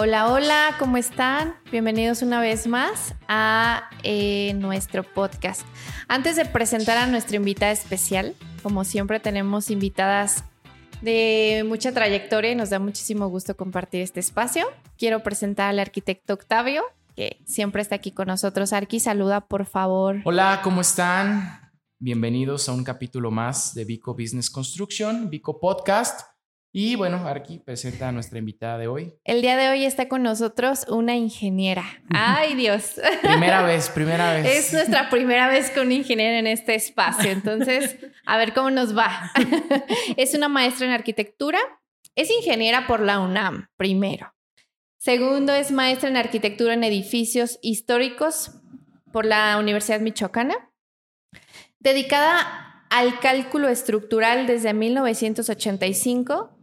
[0.00, 1.56] Hola, hola, ¿cómo están?
[1.72, 5.62] Bienvenidos una vez más a eh, nuestro podcast.
[6.06, 10.44] Antes de presentar a nuestra invitada especial, como siempre tenemos invitadas
[11.02, 14.68] de mucha trayectoria y nos da muchísimo gusto compartir este espacio.
[14.96, 16.84] Quiero presentar al arquitecto Octavio,
[17.16, 18.72] que siempre está aquí con nosotros.
[18.72, 20.20] Arqui, saluda por favor.
[20.24, 21.72] Hola, ¿cómo están?
[21.98, 26.37] Bienvenidos a un capítulo más de Vico Business Construction, Vico Podcast.
[26.80, 29.12] Y bueno, Arqui presenta a nuestra invitada de hoy.
[29.24, 31.84] El día de hoy está con nosotros una ingeniera.
[32.10, 33.00] ¡Ay, Dios!
[33.20, 34.46] primera vez, primera vez.
[34.46, 37.32] Es nuestra primera vez con un ingeniero en este espacio.
[37.32, 39.32] Entonces, a ver cómo nos va.
[40.16, 41.58] es una maestra en arquitectura.
[42.14, 44.32] Es ingeniera por la UNAM, primero.
[44.98, 48.52] Segundo, es maestra en arquitectura en edificios históricos
[49.10, 50.70] por la Universidad Michoacana.
[51.80, 56.54] Dedicada al cálculo estructural desde 1985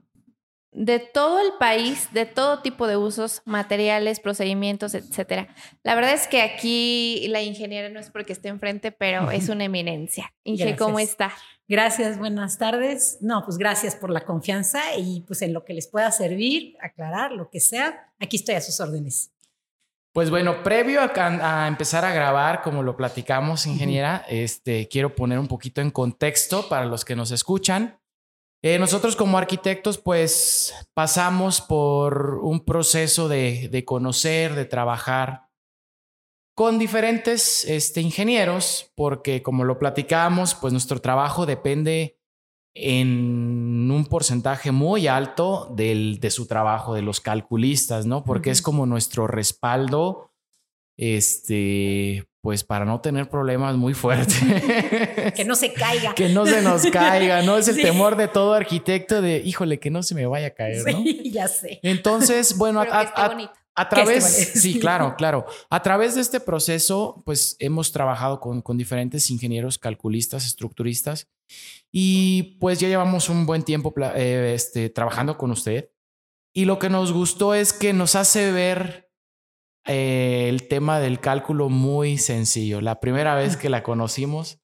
[0.75, 5.47] de todo el país, de todo tipo de usos, materiales, procedimientos, etcétera.
[5.83, 9.63] La verdad es que aquí la ingeniera no es porque esté enfrente, pero es una
[9.63, 10.33] eminencia.
[10.43, 11.31] Inge, ¿cómo está?
[11.67, 13.17] Gracias, buenas tardes.
[13.21, 17.31] No, pues gracias por la confianza y pues en lo que les pueda servir, aclarar,
[17.31, 19.31] lo que sea, aquí estoy a sus órdenes.
[20.11, 25.47] Pues bueno, previo a, empezar a grabar, como lo platicamos, ingeniera, este, quiero poner un
[25.47, 27.99] poquito en contexto para los que nos escuchan.
[28.65, 35.49] Eh, nosotros como arquitectos pues pasamos por un proceso de, conocer, de trabajar
[36.55, 42.17] con diferentes este, ingenieros, porque como lo platicamos, pues nuestro trabajo depende
[42.73, 48.23] en un porcentaje muy alto del, de su trabajo, de los calculistas, ¿no?
[48.23, 50.31] Porque es como nuestro respaldo
[50.97, 54.35] este, pues para no tener problemas muy fuertes.
[55.35, 56.13] que no se caiga.
[56.13, 57.57] que no se nos caiga, ¿no?
[57.57, 60.83] Es el temor de todo arquitecto de, híjole, que no se me vaya a caer,
[60.85, 60.97] ¿no?
[61.03, 61.79] Sí, ya sé.
[61.81, 64.23] Entonces, bueno, a, través,
[64.53, 65.45] sí, claro, claro.
[65.69, 71.27] A través de este proceso, pues hemos trabajado con, con diferentes ingenieros calculistas, estructuristas,
[71.91, 75.89] y pues ya llevamos un buen tiempo eh, este, trabajando con usted.
[76.53, 79.04] Y lo que nos gustó es que nos hace ver
[79.85, 82.81] eh, el tema del cálculo muy sencillo.
[82.81, 84.59] La primera vez que la conocimos,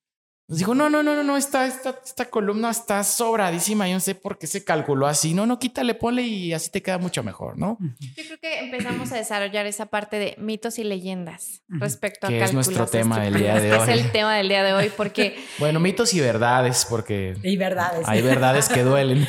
[0.52, 4.00] nos dijo, no, no, no, no, no, esta, esta, esta columna está sobradísima, yo no
[4.02, 5.34] sé por qué se calculó así.
[5.34, 7.78] No, no, quítale, ponle y así te queda mucho mejor, ¿no?
[7.80, 12.44] Yo creo que empezamos a desarrollar esa parte de mitos y leyendas respecto a que
[12.44, 13.80] es nuestro tema del día de hoy.
[13.80, 15.42] Es el tema del día de hoy porque...
[15.58, 17.38] bueno, mitos y verdades, porque...
[17.44, 18.06] Y verdades.
[18.06, 19.26] Hay verdades que duelen.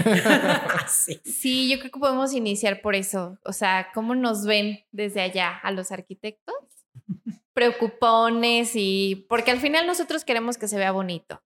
[0.89, 1.21] sí.
[1.25, 3.39] sí, yo creo que podemos iniciar por eso.
[3.45, 6.57] O sea, ¿cómo nos ven desde allá a los arquitectos?
[7.55, 11.43] Preocupones y porque al final nosotros queremos que se vea bonito.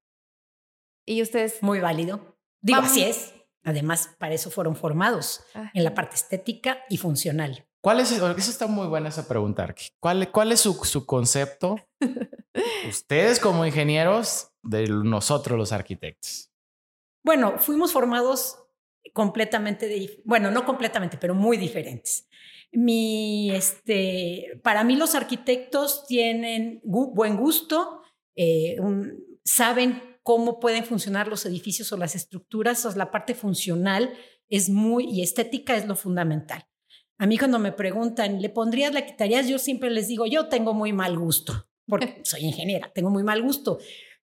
[1.05, 1.63] Y ustedes...
[1.63, 2.39] Muy válido.
[2.61, 3.35] Digo, así es.
[3.65, 5.43] Además, para eso fueron formados,
[5.75, 7.67] en la parte estética y funcional.
[7.81, 11.77] ¿Cuál es, eso está muy buena esa pregunta, ¿Cuál, cuál es su, su concepto,
[12.89, 16.51] ustedes como ingenieros, de nosotros los arquitectos?
[17.25, 18.57] Bueno, fuimos formados
[19.13, 22.29] completamente, de, bueno, no completamente, pero muy diferentes.
[22.77, 28.03] Mi, este, para mí los arquitectos tienen buen gusto,
[28.37, 28.77] eh,
[29.45, 34.13] saben cómo pueden funcionar los edificios o las estructuras, o la parte funcional
[34.49, 36.67] es muy, y estética es lo fundamental.
[37.19, 39.49] A mí cuando me preguntan, ¿le pondrías, la quitarías?
[39.49, 43.43] Yo siempre les digo, yo tengo muy mal gusto, porque soy ingeniera, tengo muy mal
[43.43, 43.79] gusto.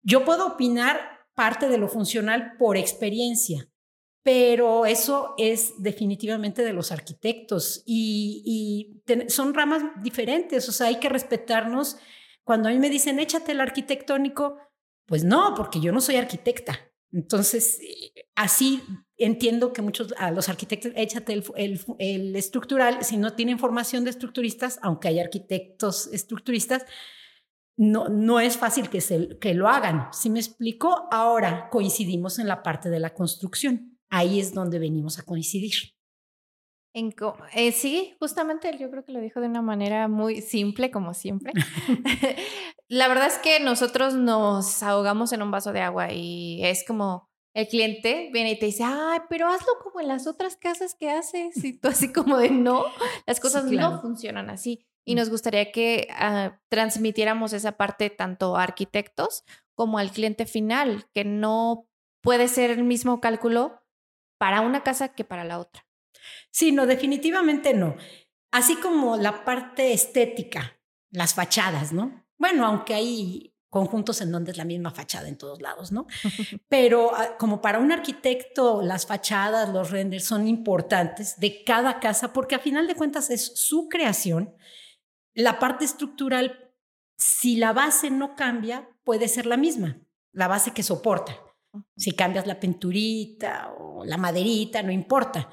[0.02, 0.98] Yo puedo opinar
[1.34, 3.68] parte de lo funcional por experiencia,
[4.22, 11.08] pero eso es definitivamente de los arquitectos y, son ramas diferentes, o sea, hay que
[11.08, 11.96] respetarnos.
[12.44, 14.58] Cuando a mí me dicen, échate el arquitectónico,
[15.06, 16.78] pues no, porque yo no soy arquitecta.
[17.12, 17.80] Entonces,
[18.36, 18.82] así
[19.16, 24.78] entiendo que muchos, a los arquitectos, échate el, estructural, si no tienen formación de estructuristas,
[24.82, 26.84] aunque hay arquitectos estructuristas,
[27.76, 30.08] no, no es fácil que, se, que lo hagan.
[30.12, 35.18] Si me explico, ahora coincidimos en la parte de la construcción ahí es donde venimos
[35.18, 35.94] a coincidir.
[36.92, 37.14] En,
[37.54, 41.52] eh, sí, justamente yo creo que lo dijo de una manera muy simple, como siempre.
[42.88, 47.30] la verdad es que nosotros nos ahogamos en un vaso de agua y es como
[47.54, 51.10] el cliente viene y te dice, ay, pero hazlo como en las otras casas que
[51.10, 51.64] haces.
[51.64, 52.84] Y tú así como de no,
[53.26, 54.84] las cosas no funcionan así.
[55.04, 55.18] Y mm.
[55.18, 61.24] nos gustaría que ah, transmitiéramos esa parte tanto a arquitectos como al cliente final, que
[61.24, 61.88] no
[62.22, 63.79] puede ser el mismo cálculo
[64.40, 65.86] para una casa que para la otra.
[66.50, 67.94] Sí, no, definitivamente no.
[68.50, 72.26] Así como la parte estética, las fachadas, ¿no?
[72.38, 76.06] Bueno, aunque hay conjuntos en donde es la misma fachada en todos lados, ¿no?
[76.70, 82.32] Pero ah, como para un arquitecto, las fachadas, los renders son importantes de cada casa
[82.32, 84.56] porque a final de cuentas es su creación.
[85.34, 86.72] La parte estructural,
[87.18, 90.00] si la base no cambia, puede ser la misma,
[90.32, 91.38] la base que soporta.
[91.96, 95.50] Si cambias la pinturita o la maderita, no importa.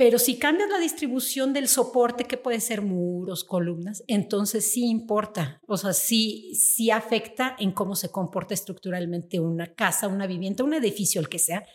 [0.00, 5.60] Pero si cambias la distribución del soporte, que puede ser muros, columnas, entonces sí importa.
[5.66, 10.72] O sea, sí, sí afecta en cómo se comporta estructuralmente una casa, una vivienda, un
[10.72, 11.66] edificio, el que sea.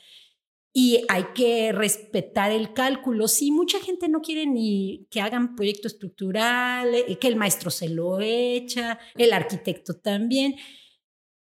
[0.73, 3.27] Y hay que respetar el cálculo.
[3.27, 7.89] Sí, mucha gente no quiere ni que hagan proyecto estructural, eh, que el maestro se
[7.89, 10.55] lo echa, el arquitecto también.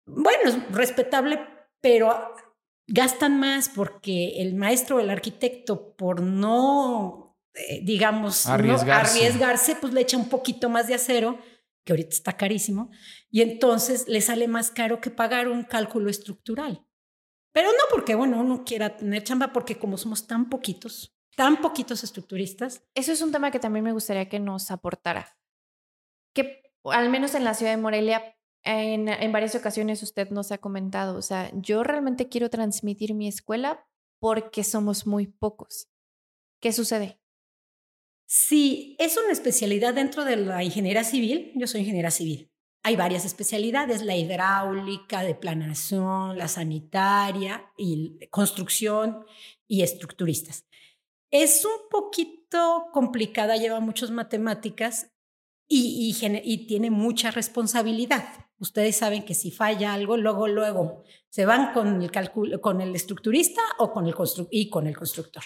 [0.05, 1.41] Bueno, es respetable,
[1.81, 2.35] pero
[2.87, 9.19] gastan más porque el maestro o el arquitecto, por no, eh, digamos, arriesgarse.
[9.19, 11.39] arriesgarse, pues le echa un poquito más de acero,
[11.85, 12.91] que ahorita está carísimo,
[13.31, 16.85] y entonces le sale más caro que pagar un cálculo estructural.
[17.53, 22.05] Pero no porque, bueno, uno quiera tener chamba, porque como somos tan poquitos, tan poquitos
[22.05, 22.83] estructuristas.
[22.95, 25.39] Eso es un tema que también me gustaría que nos aportara.
[26.35, 28.38] Que al menos en la ciudad de Morelia
[28.69, 33.87] en, varias ocasiones usted nos ha comentado, o sea, yo realmente quiero transmitir mi escuela
[34.21, 35.89] porque somos muy pocos.
[36.61, 37.19] ¿Qué sucede?
[38.27, 41.53] Sí, es una especialidad dentro de la ingeniería civil.
[41.55, 42.53] Yo soy ingeniera civil.
[42.83, 49.25] Hay varias especialidades, la hidráulica, de planación, la sanitaria, y construcción
[49.67, 50.67] y estructuristas.
[51.31, 55.11] Es un poquito complicada, lleva muchas matemáticas
[55.67, 56.15] y,
[56.45, 58.48] y tiene mucha responsabilidad.
[58.59, 63.61] Ustedes saben que si falla algo, luego, luego se van con el, con el estructurista
[63.79, 64.15] o con el
[64.51, 65.45] y con el constructor.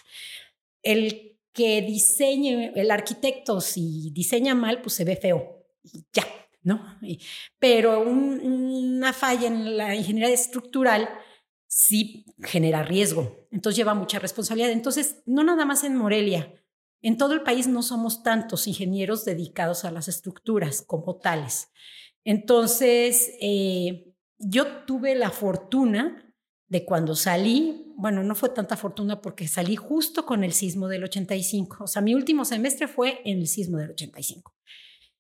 [0.82, 5.67] El que diseñe, el arquitecto, si diseña mal, pues se ve feo.
[6.12, 6.26] Ya,
[6.62, 6.99] ¿no?
[7.59, 11.09] Pero una falla en la ingeniería estructural
[11.67, 13.47] sí genera riesgo.
[13.50, 14.70] Entonces lleva mucha responsabilidad.
[14.70, 16.55] Entonces, no nada más en Morelia.
[17.03, 21.69] En todo el país no somos tantos ingenieros dedicados a las estructuras como tales.
[22.24, 26.34] Entonces, eh, yo tuve la fortuna
[26.69, 31.04] de cuando salí, bueno, no fue tanta fortuna porque salí justo con el sismo del
[31.04, 34.54] 85, o sea, mi último semestre fue en el sismo del 85.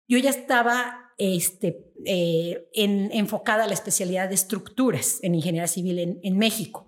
[0.08, 6.20] Yo ya estaba este, eh, enfocada a la especialidad de estructuras en ingeniería civil en,
[6.22, 6.86] en México.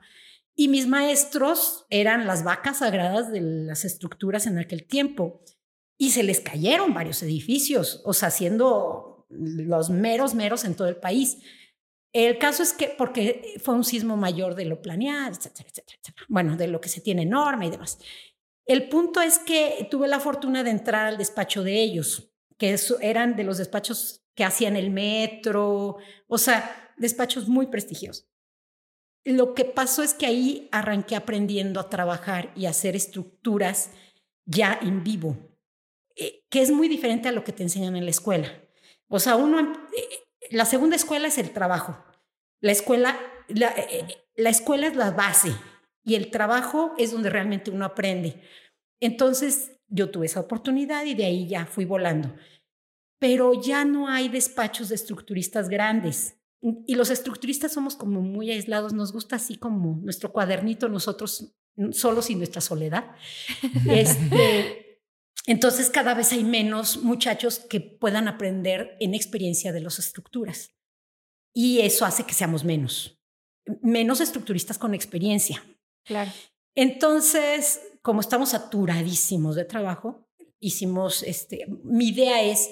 [0.57, 5.43] Y mis maestros eran las vacas sagradas de las estructuras en aquel tiempo.
[5.99, 10.97] Y se les cayeron varios edificios, o sea, siendo los meros, meros en todo el
[10.97, 11.39] país.
[12.13, 16.27] El caso es que, porque fue un sismo mayor de lo planeado, etcétera, etcétera, etcétera.
[16.29, 17.99] Bueno, de lo que se tiene norma y demás.
[18.67, 23.37] El punto es que tuve la fortuna de entrar al despacho de ellos, que eran
[23.37, 28.29] de los despachos que hacían el metro, o sea, despachos muy prestigiosos.
[29.25, 33.91] Lo que pasó es que ahí arranqué aprendiendo a trabajar y a hacer estructuras
[34.45, 35.37] ya en vivo,
[36.17, 38.64] eh, que es muy diferente a lo que te enseñan en la escuela.
[39.09, 42.05] O sea, uno, eh, la segunda escuela es el trabajo.
[42.61, 43.19] La escuela,
[43.49, 45.53] la, eh, eh, la escuela es la base
[46.05, 48.43] y el trabajo es donde realmente uno aprende.
[49.01, 52.35] Entonces, yo tuve esa oportunidad y de ahí ya fui volando.
[53.19, 56.37] Pero ya no hay despachos de estructuristas grandes.
[56.87, 61.55] Y los estructuristas somos como muy aislados, nos gusta así como nuestro cuadernito, nosotros
[61.93, 63.13] solos y nuestra soledad.
[63.89, 64.84] Este,
[65.47, 70.71] entonces cada vez hay menos muchachos que puedan aprender en experiencia de las estructuras.
[71.53, 73.21] Y eso hace que seamos menos,
[73.81, 75.63] menos estructuristas con experiencia.
[76.05, 76.33] Claro.
[76.75, 82.71] Entonces, como estamos saturadísimos de trabajo, hicimos, este, mi idea es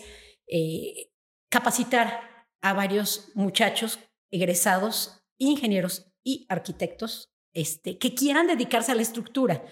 [0.48, 1.12] eh,
[1.48, 3.98] capacitar a varios muchachos
[4.30, 9.64] egresados, ingenieros y arquitectos este, que quieran dedicarse a la estructura.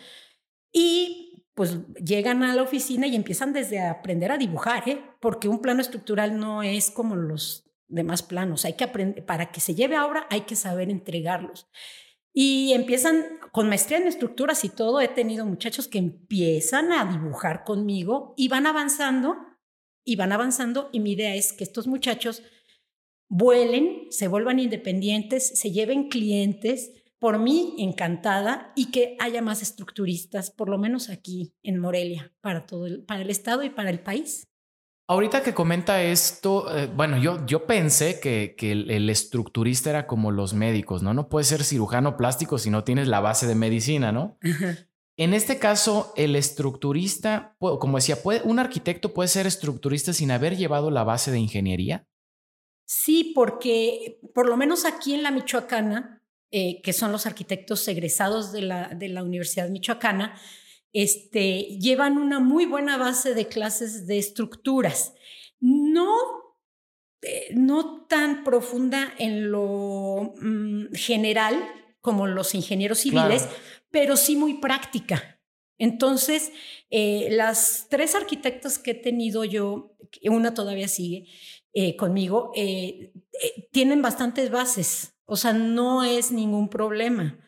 [0.73, 1.30] Y
[1.61, 5.05] pues llegan a la oficina y empiezan desde aprender a dibujar, ¿eh?
[5.21, 8.65] porque un plano estructural no es como los demás planos.
[8.65, 11.69] Hay que aprender, para que se lleve a obra hay que saber entregarlos.
[12.33, 15.03] Y empiezan con maestría en estructuras y todo.
[15.03, 19.37] He tenido muchachos que empiezan a dibujar conmigo y van avanzando
[20.03, 20.89] y van avanzando.
[20.93, 22.43] Y mi idea es que estos muchachos
[23.29, 30.51] vuelen, se vuelvan independientes, se lleven clientes por mí encantada y que haya más estructuristas,
[30.51, 34.01] por lo menos aquí en Morelia, para todo el, para el estado y para el
[34.01, 34.49] país.
[35.07, 40.31] Ahorita que comenta esto, eh, bueno, yo, yo pensé que, que el, estructurista era como
[40.31, 41.13] los médicos, ¿no?
[41.13, 44.39] No puedes ser cirujano plástico si no tienes la base de medicina, ¿no?
[45.17, 50.57] En este caso, el estructurista, como decía, ¿puede, ¿un arquitecto puede ser estructurista sin haber
[50.57, 52.07] llevado la base de ingeniería?
[52.87, 56.20] Sí, porque por lo menos aquí en la Michoacana,
[56.53, 60.35] eh, que son los arquitectos egresados de la, de la Universidad Michoacana,
[60.93, 65.15] este, llevan una muy buena base de clases de estructuras.
[65.61, 66.09] No,
[67.23, 71.57] eh, no tan profunda en lo mm, general
[72.01, 73.47] como los ingenieros civiles,
[73.91, 75.39] pero sí muy práctica.
[75.79, 76.51] Entonces,
[76.91, 81.27] eh, las tres arquitectas que he tenido yo, una todavía sigue
[81.73, 82.53] eh, conmigo,
[83.71, 87.39] tienen bastantes bases, o sea, no es ningún problema.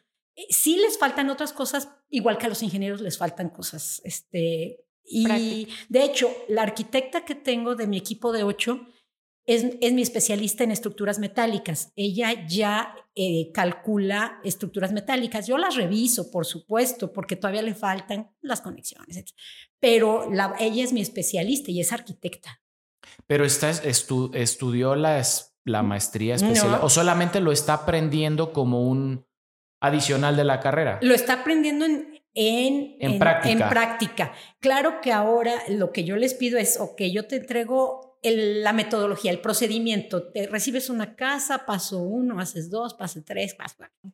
[0.48, 4.00] Sí les faltan otras cosas, igual que a los ingenieros les faltan cosas.
[4.04, 8.86] Este, y de hecho, la arquitecta que tengo de mi equipo de ocho
[9.46, 11.92] es, es mi especialista en estructuras metálicas.
[11.96, 15.48] Ella ya eh, calcula estructuras metálicas.
[15.48, 19.34] Yo las reviso, por supuesto, porque todavía le faltan las conexiones,
[19.80, 22.62] pero la, ella es mi especialista y es arquitecta.
[23.26, 25.18] Pero está, estudió la,
[25.64, 29.26] la maestría especial o solamente lo está aprendiendo como un
[29.80, 30.98] adicional de la carrera.
[31.02, 33.52] Lo está aprendiendo en, en, en, práctica.
[33.52, 34.32] en, práctica.
[34.60, 39.32] Claro que ahora lo que yo les pido es, ok, yo te entrego la metodología,
[39.32, 40.30] el procedimiento.
[40.30, 44.12] Te recibes una casa, paso uno, haces dos, paso tres, paso cuatro.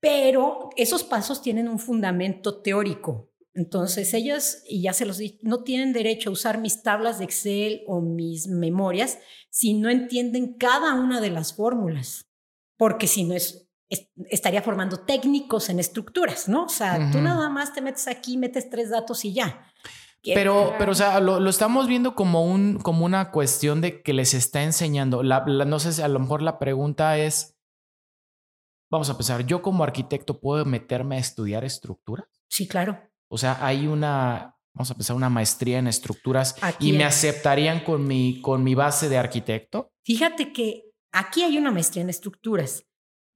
[0.00, 3.31] Pero esos pasos tienen un fundamento teórico.
[3.54, 7.24] Entonces ellos, y ya se los di, no tienen derecho a usar mis tablas de
[7.24, 9.18] Excel o mis memorias
[9.50, 12.30] si no entienden cada una de las fórmulas,
[12.78, 13.68] porque si no es,
[14.30, 16.64] estaría formando técnicos en estructuras, ¿no?
[16.64, 19.66] O sea, tú nada más te metes aquí, metes tres datos y ya.
[20.22, 24.34] Pero, pero, o sea, lo, estamos viendo como, un, como una cuestión de que les
[24.34, 25.22] está enseñando.
[25.22, 27.58] La, no sé si a lo mejor la pregunta es,
[28.90, 32.26] vamos a pensar, ¿yo como arquitecto puedo meterme a estudiar estructuras?
[32.48, 33.11] Sí, claro.
[33.32, 38.06] O sea, hay una, vamos a pensar, una maestría en estructuras y me aceptarían con
[38.06, 39.90] mi, con mi base de arquitecto.
[40.04, 42.84] Fíjate que aquí hay una maestría en estructuras.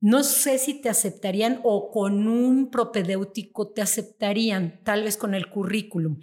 [0.02, 5.48] No sé si te aceptarían o con un propedéutico te aceptarían, tal vez con el
[5.48, 6.20] currículum.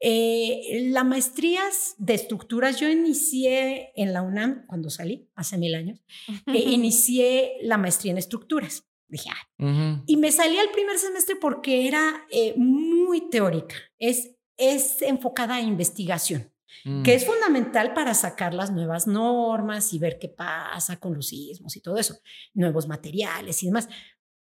[0.00, 6.02] Eh, las maestrías de estructuras, yo inicié en la UNAM cuando salí, hace mil años,
[6.46, 8.86] eh, inicié la maestría en estructuras.
[9.12, 10.02] Dije, ah".
[10.06, 15.60] y me salí al primer semestre porque era eh, muy teórica, es, es enfocada a
[15.60, 16.50] investigación
[16.82, 17.06] que mm.
[17.06, 21.80] es fundamental para sacar las nuevas normas y ver qué pasa con los sismos y
[21.80, 22.18] todo eso,
[22.54, 23.88] nuevos materiales y demás,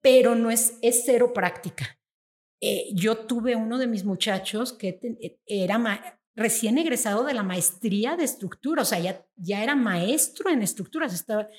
[0.02, 2.00] pero no es, es cero práctica.
[2.62, 8.16] Eh, yo tuve uno de mis muchachos que eh, era recién egresado de la maestría
[8.16, 11.50] de estructura, o sea, ya, ya era maestro en estructuras, estaba,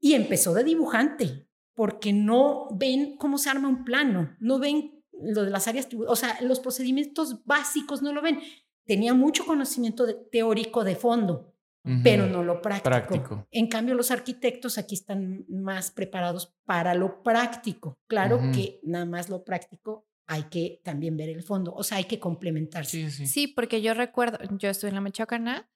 [0.00, 1.47] y empezó de dibujante,
[1.78, 6.16] porque no ven cómo se arma un plano, no ven lo de las áreas, o
[6.16, 8.40] sea, los procedimientos básicos no lo ven.
[8.84, 11.54] Tenía mucho conocimiento teórico de fondo,
[12.02, 13.46] pero no lo práctico.
[13.52, 17.96] En cambio, los arquitectos aquí están más preparados para lo práctico.
[18.08, 22.04] Claro que nada más lo práctico hay que también ver el fondo, o sea, hay
[22.04, 23.10] que complementarse.
[23.10, 25.66] Sí, porque yo recuerdo, yo estuve en la Michoacana,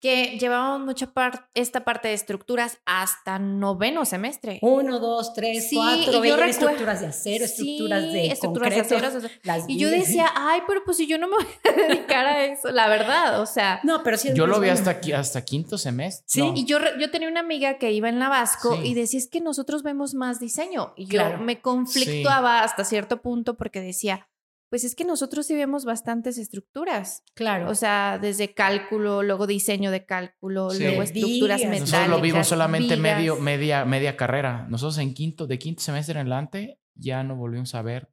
[0.00, 4.58] que llevábamos mucha parte, esta parte de estructuras hasta noveno semestre.
[4.62, 9.28] Uno, dos, tres, cuatro, yo estructuras de acero, estructuras de estructuras concreto,
[9.68, 12.72] y yo decía, ay, pero pues si yo no me voy a dedicar a eso,
[12.72, 13.78] la verdad, o sea.
[13.84, 14.30] No, pero sí.
[14.34, 16.24] Yo lo vi hasta, aquí, hasta quinto semestre.
[16.26, 19.28] Sí, y yo, yo tenía una amiga que iba en la Vasco y decía, es
[19.28, 20.94] que nosotros vemos más diseño.
[20.96, 24.30] Y yo me conflictuaba hasta cierto punto porque decía, decía,
[24.70, 27.24] pues es que nosotros sí vemos bastantes estructuras.
[27.34, 27.68] Claro.
[27.68, 31.90] O sea, desde cálculo, luego diseño de cálculo, luego estructuras metálicas.
[31.90, 34.66] Nosotros lo vimos solamente medio, media, media carrera.
[34.68, 38.12] Nosotros en quinto, de quinto semestre en adelante, ya no volvimos a ver.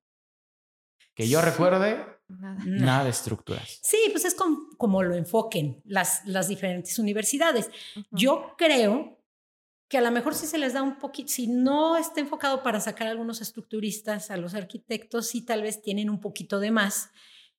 [1.13, 3.03] Que yo recuerde, nada.
[3.03, 3.79] de estructuras.
[3.83, 7.69] Sí, pues es como, lo enfoquen las, las diferentes universidades.
[8.11, 9.16] Yo creo
[9.89, 12.79] que a lo mejor si se les da un poquito, si no está enfocado para
[12.79, 17.09] sacar a algunos estructuristas, a los arquitectos, sí tal vez tienen un poquito de más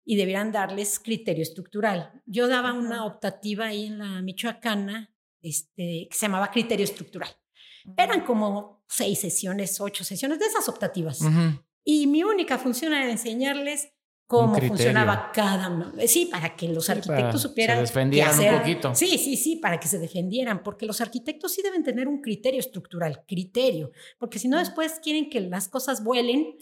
[0.04, 2.22] y debieran darles criterio estructural.
[2.26, 7.30] Yo daba una optativa ahí en la Michoacana este, que se llamaba criterio estructural.
[7.96, 11.20] Eran como seis sesiones, ocho sesiones de esas optativas.
[11.84, 13.92] Y mi única función era enseñarles
[14.28, 19.36] cómo funcionaba cada sí para que los arquitectos supieran se defendieran un poquito sí sí
[19.36, 23.90] sí para que se defendieran porque los arquitectos sí deben tener un criterio estructural criterio
[24.18, 26.56] porque si no después quieren que las cosas vuelen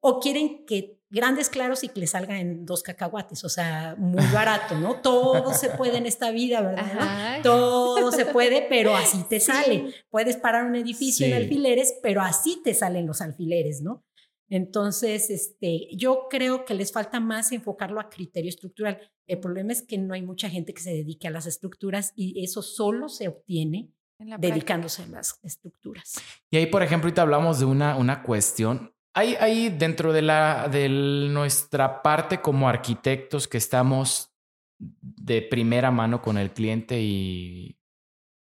[0.00, 4.24] o quieren que grandes claros y que les salga en dos cacahuates, o sea, muy
[4.32, 5.00] barato, ¿no?
[5.00, 7.42] Todo se puede en esta vida, ¿verdad?
[7.42, 9.92] Todo se puede, pero así te sale.
[10.08, 14.04] Puedes parar un edificio en alfileres, pero así te salen los alfileres, ¿no?
[14.50, 18.98] Entonces, este, yo creo que les falta más enfocarlo a criterio estructural.
[19.28, 22.42] El problema es que no hay mucha gente que se dedique a las estructuras y
[22.42, 23.92] eso solo se obtiene
[24.38, 26.20] dedicándose a las estructuras.
[26.50, 28.92] Y ahí, por ejemplo, ahorita hablamos de una, una cuestión.
[29.14, 34.32] Hay, hay dentro de, la, de nuestra parte como arquitectos que estamos
[34.78, 37.78] de primera mano con el cliente y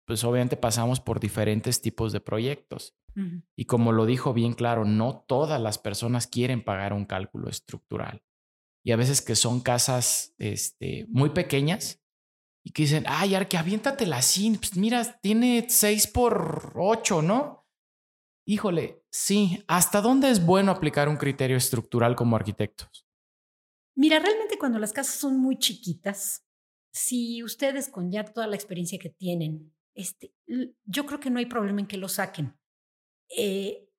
[0.05, 2.95] pues obviamente pasamos por diferentes tipos de proyectos.
[3.55, 8.23] Y como lo dijo bien claro, no todas las personas quieren pagar un cálculo estructural.
[8.83, 12.01] Y a veces que son casas este, muy pequeñas
[12.63, 14.57] y que dicen, ay, Arque, aviéntatela así.
[14.57, 17.67] Pues mira, tiene 6 por 8, ¿no?
[18.45, 19.63] Híjole, sí.
[19.67, 23.05] ¿Hasta dónde es bueno aplicar un criterio estructural como arquitectos?
[23.95, 26.45] Mira, realmente cuando las casas son muy chiquitas,
[26.91, 30.33] si ustedes con ya toda la experiencia que tienen, este,
[30.85, 32.57] yo creo que no hay problema en que lo saquen.
[33.35, 33.89] Eh,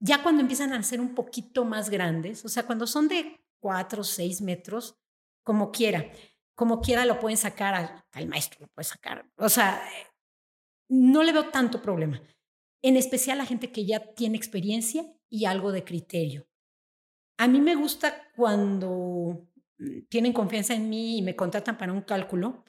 [0.00, 4.02] ya cuando empiezan a ser un poquito más grandes, o sea, cuando son de cuatro
[4.02, 4.96] o seis metros,
[5.42, 6.10] como quiera,
[6.54, 9.28] como quiera lo pueden sacar al, maestro, lo puede sacar.
[9.36, 9.82] O sea,
[10.88, 12.20] no le veo tanto problema.
[12.82, 16.48] En especial a gente que ya tiene experiencia y algo de criterio.
[17.38, 19.48] A mí me gusta cuando
[19.78, 22.64] mm, tienen confianza en mí y me contratan para un cálculo,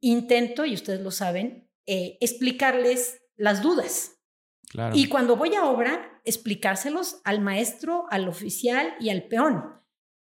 [0.00, 4.17] intento, y ustedes lo saben, eh, explicarles las dudas.
[4.92, 9.64] Y cuando voy a obra, explicárselos al maestro, al oficial y al peón.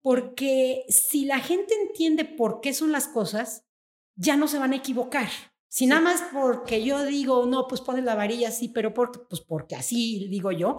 [0.02, 3.66] Porque si la gente entiende por qué son las cosas,
[4.14, 5.28] ya no se van a equivocar.
[5.68, 9.40] Si nada más porque yo digo, no, pues pones la varilla así, pero por, pues
[9.40, 10.78] porque así digo yo,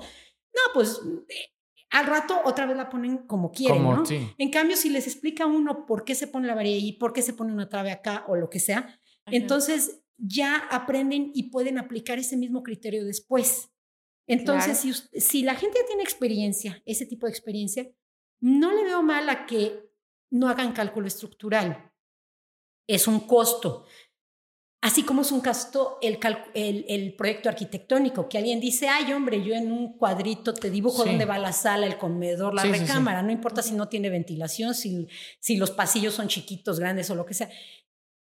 [0.54, 1.54] no, pues eh,
[1.92, 4.04] al rato otra vez la ponen como quieren, ¿no?
[4.38, 7.22] En cambio, si les explica uno por qué se pone la varilla y por qué
[7.22, 12.20] se pone una trave acá o lo que sea, entonces ya aprenden y pueden aplicar
[12.20, 13.72] ese mismo criterio después.
[14.28, 17.90] Entonces, si, si la gente ya tiene experiencia, ese tipo de experiencia,
[18.40, 19.92] no le veo mal a que
[20.30, 21.92] no hagan cálculo estructural.
[22.88, 23.86] Es un costo.
[24.84, 26.18] Así como es un costo el,
[26.56, 31.26] el, proyecto arquitectónico, que alguien dice, ay hombre, yo en un cuadrito te dibujo dónde
[31.26, 35.08] va la sala, el comedor, la recámara, no importa si no tiene ventilación, si,
[35.40, 37.50] si los pasillos son chiquitos, grandes o lo que sea.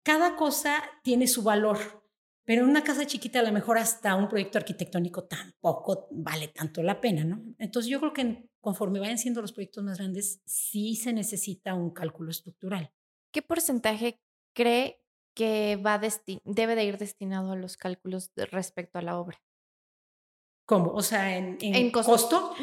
[0.04, 1.78] Cada cosa tiene su valor.
[2.48, 6.82] Pero en una casa chiquita a lo mejor hasta un proyecto arquitectónico tampoco vale tanto
[6.82, 7.44] la pena, ¿no?
[7.58, 11.92] Entonces yo creo que conforme vayan siendo los proyectos más grandes, sí se necesita un
[11.92, 12.94] cálculo estructural.
[13.34, 14.22] ¿Qué porcentaje
[14.54, 16.00] cree que va
[16.46, 19.42] debe de ir destinado a los cálculos respecto a la obra?
[20.66, 20.92] ¿Cómo?
[20.94, 22.56] O sea, en, en, costo.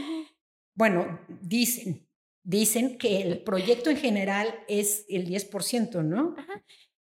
[0.75, 2.09] Bueno, dicen,
[2.43, 6.35] dicen que el proyecto en general es el 10%, ¿no?
[6.39, 6.65] Ajá.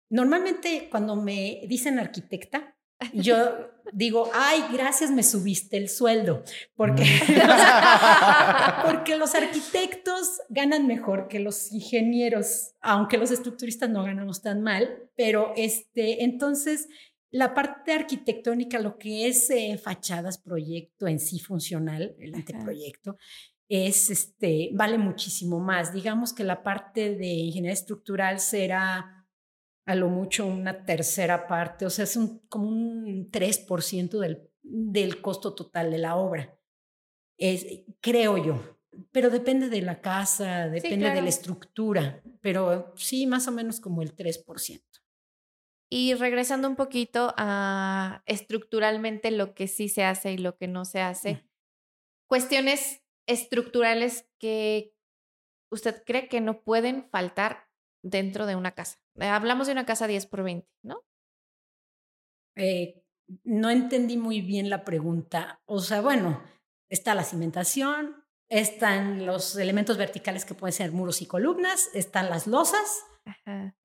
[0.09, 2.75] Normalmente cuando me dicen arquitecta,
[3.13, 6.43] yo digo, ay, gracias, me subiste el sueldo,
[6.75, 8.85] porque, mm.
[8.85, 15.09] porque los arquitectos ganan mejor que los ingenieros, aunque los estructuristas no ganamos tan mal,
[15.15, 16.87] pero este, entonces
[17.31, 23.17] la parte arquitectónica, lo que es eh, fachadas, proyecto en sí funcional, el anteproyecto,
[23.67, 25.93] es este, vale muchísimo más.
[25.93, 29.24] Digamos que la parte de ingeniería estructural será
[29.85, 35.21] a lo mucho una tercera parte, o sea, es un, como un 3% del, del
[35.21, 36.57] costo total de la obra.
[37.37, 37.65] Es,
[38.01, 38.79] creo yo,
[39.11, 44.01] pero depende de la casa, depende de la estructura, pero sí, más o menos como
[44.01, 44.81] el 3%.
[45.89, 50.83] Y regresando un poquito a estructuralmente lo que sí se hace y lo que no
[50.83, 51.45] se hace,
[52.27, 54.95] cuestiones estructurales que
[55.69, 57.64] usted cree que no pueden faltar
[58.05, 58.99] dentro de una casa.
[59.15, 61.03] Eh, hablamos de una casa 10 por 20, ¿no?
[62.55, 63.03] Eh,
[63.43, 65.61] no entendí muy bien la pregunta.
[65.65, 66.43] O sea, bueno,
[66.89, 72.45] está la cimentación, están los elementos verticales que pueden ser muros y columnas, están las
[72.45, 73.03] losas.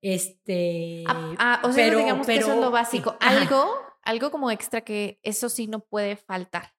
[0.01, 1.03] Este.
[1.07, 3.17] Ah, ah, o sea, pero, digamos que eso es lo básico.
[3.19, 6.75] Algo, algo como extra que eso sí no puede faltar.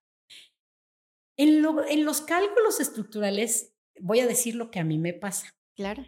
[1.36, 5.52] En, en los cálculos estructurales, voy a decir lo que a mí me pasa.
[5.74, 6.04] Claro.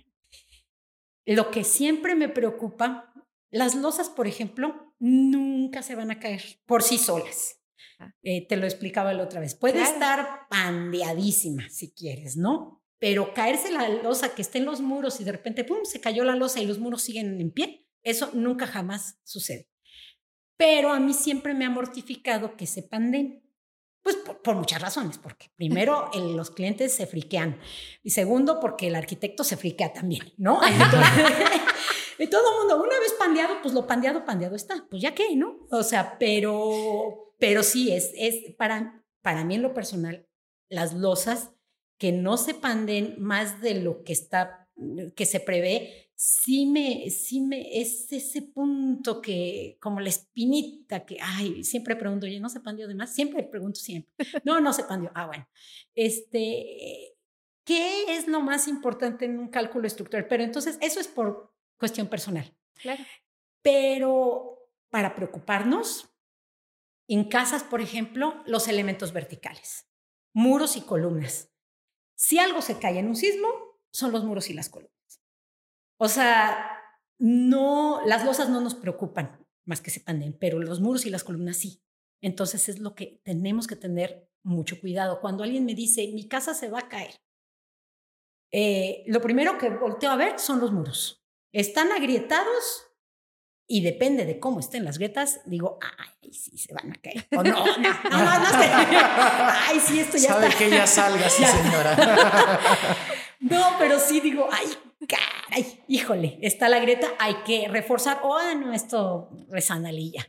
[1.27, 3.13] Lo que siempre me preocupa,
[3.51, 7.61] las losas, por ejemplo, nunca se van a caer por sí solas.
[7.99, 8.13] Ah.
[8.23, 9.55] Eh, te lo explicaba la otra vez.
[9.55, 12.83] Puede estar pandeadísima si quieres, ¿no?
[12.99, 16.25] Pero caerse la losa que esté en los muros y de repente, ¡pum!, se cayó
[16.25, 17.87] la losa y los muros siguen en pie.
[18.03, 19.69] Eso nunca jamás sucede.
[20.57, 23.44] Pero a mí siempre me ha mortificado que se panden.
[24.05, 27.59] Pues por, muchas razones, porque primero los clientes se friquean
[28.03, 30.61] y segundo porque el arquitecto se friquea también, ¿no?
[32.19, 35.35] y todo el mundo, una vez pandeado, pues lo pandeado, pandeado está, pues ya qué,
[35.35, 35.67] ¿no?
[35.71, 40.29] O sea, pero, pero sí, es, es para, para mí en lo personal,
[40.69, 41.53] las losas
[41.97, 44.69] que no se panden más de lo que está,
[45.17, 51.19] que se prevé, sí me, sí me, es ese punto que, como la espinita que,
[51.21, 53.15] ay, siempre pregunto, oye, ¿no se pandió de más?
[53.15, 54.13] Siempre pregunto, siempre.
[54.45, 55.11] No, no se pandió.
[55.15, 55.49] Ah, bueno.
[55.95, 57.17] Este,
[57.65, 60.27] ¿qué es lo más importante en un cálculo estructural?
[60.29, 62.57] Pero entonces, eso es por cuestión personal.
[62.75, 63.05] Claro.
[63.63, 66.11] Pero para preocuparnos,
[67.09, 69.87] en casas, por ejemplo, los elementos verticales,
[70.33, 71.51] muros y columnas.
[72.15, 73.49] Si algo se cae en un sismo,
[73.91, 74.94] son los muros y las columnas.
[75.99, 76.81] O sea,
[77.19, 81.25] no, las losas no nos preocupan más que se panden, pero los muros y las
[81.25, 81.83] columnas sí.
[82.21, 85.21] Entonces es lo que tenemos que tener mucho cuidado.
[85.21, 87.15] Cuando alguien me dice, mi casa se va a caer,
[88.53, 91.25] eh, lo primero que volteo a ver son los muros.
[91.53, 92.87] Están agrietados
[93.67, 97.27] y depende de cómo estén las grietas, digo, ay, sí, se van a caer.
[97.37, 98.49] O no, no, no, no, no
[99.69, 100.59] Ay, sí, esto ya Sabe está.
[100.59, 101.97] que ya salga, sí, señora.
[103.41, 104.67] no, pero sí digo, ay,
[105.07, 108.21] caray, híjole, está la grieta, hay que reforzar.
[108.23, 110.27] O, ah, no, esto resanalilla.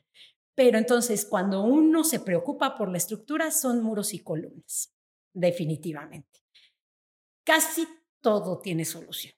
[0.55, 4.93] Pero entonces, cuando uno se preocupa por la estructura, son muros y columnas,
[5.33, 6.41] definitivamente.
[7.43, 7.87] Casi
[8.21, 9.33] todo tiene solución.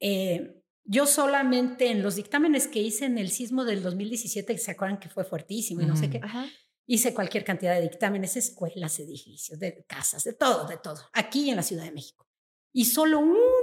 [0.00, 4.70] Eh, yo solamente en los dictámenes que hice en el sismo del 2017, que se
[4.70, 6.46] acuerdan que fue fuertísimo y no sé qué, Ajá.
[6.86, 11.56] hice cualquier cantidad de dictámenes, escuelas, edificios, de casas, de todo, de todo, aquí en
[11.56, 12.28] la Ciudad de México.
[12.72, 13.55] Y solo una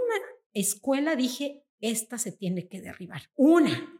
[0.53, 3.23] escuela dije, esta se tiene que derribar.
[3.35, 3.99] Una.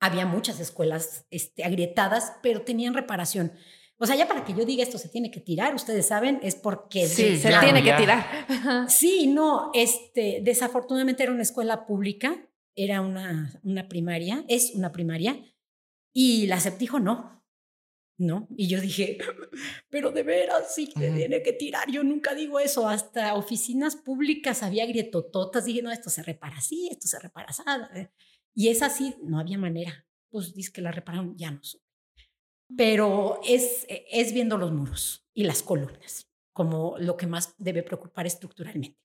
[0.00, 3.52] Había muchas escuelas este, agrietadas, pero tenían reparación.
[3.98, 6.56] O sea, ya para que yo diga esto se tiene que tirar, ustedes saben, es
[6.56, 7.96] porque Sí, Se Claro, tiene ya.
[7.96, 8.90] que tirar.
[8.90, 15.40] Sí, no, este, desafortunadamente era una escuela pública, era una, una primaria, es una primaria,
[16.12, 17.41] y la dijo no,
[18.18, 18.46] no.
[18.56, 19.18] Y yo dije,
[19.90, 21.00] pero de veras, sí, Ujú.
[21.14, 21.90] tiene que tirar.
[21.90, 26.88] Yo nunca digo eso, hasta oficinas públicas había grietototas, dije, no, esto se repara así,
[26.90, 27.62] esto se repara así.
[28.54, 30.06] Y es así, no había manera.
[30.30, 31.84] Pues dice que la repararon, ya no supe.
[32.76, 38.26] Pero es, es viendo los muros y las columnas como lo que más debe preocupar
[38.26, 38.98] estructuralmente.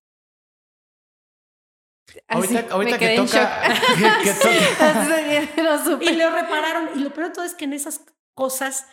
[2.29, 3.61] Ahorita, Así, ahorita que toca,
[4.23, 6.05] que toca- Así, no supe.
[6.05, 6.97] Y lo repararon.
[6.97, 8.05] Y lo peor de todo es que en esas
[8.37, 8.85] cosas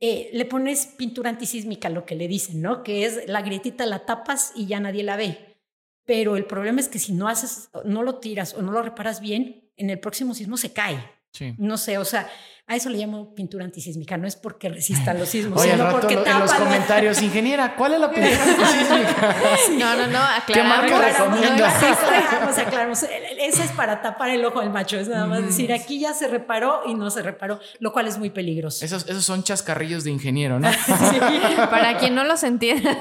[0.00, 2.82] eh, le pones pintura antisísmica, lo que le dicen, ¿no?
[2.82, 5.58] Que es la grietita la tapas y ya nadie la ve.
[6.06, 9.20] Pero el problema es que si no haces, no lo tiras o no lo reparas
[9.20, 10.98] bien, en el próximo sismo se cae.
[11.32, 11.54] Sí.
[11.58, 12.28] No sé, o sea,
[12.66, 14.16] a eso le llamo pintura antisísmica.
[14.16, 17.74] No es porque resistan los sismos, Oye, sino rato porque lo- en los comentarios, ingeniera,
[17.76, 19.36] ¿cuál es la pintura antisísmica?
[19.78, 20.44] No, no, no, aclarar.
[20.46, 21.68] ¿Qué marca Aclaramos, recomienda?
[21.80, 23.02] no aclaramos, aclaramos.
[23.40, 25.48] Esa es para tapar el ojo del macho, es nada más Ujú.
[25.48, 28.84] decir, aquí ya se reparó y no se reparó, lo cual es muy peligroso.
[28.84, 30.68] Esos, esos son chascarrillos de ingeniero, ¿no?
[31.70, 32.96] Para quien no los entienda.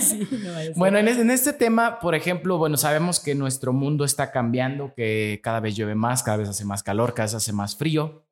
[0.00, 4.04] Sí, no, es- Bueno, en, en este tema, por ejemplo, bueno, sabemos que nuestro mundo
[4.04, 7.52] está cambiando, que cada vez llueve más, cada vez hace más calor, cada vez hace
[7.52, 8.24] más frío.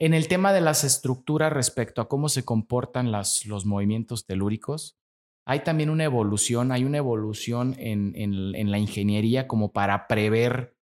[0.00, 4.96] En el tema de las estructuras respecto a cómo se comportan los movimientos telúricos,
[5.44, 10.76] hay también una evolución, hay una evolución en, la ingeniería como para prever,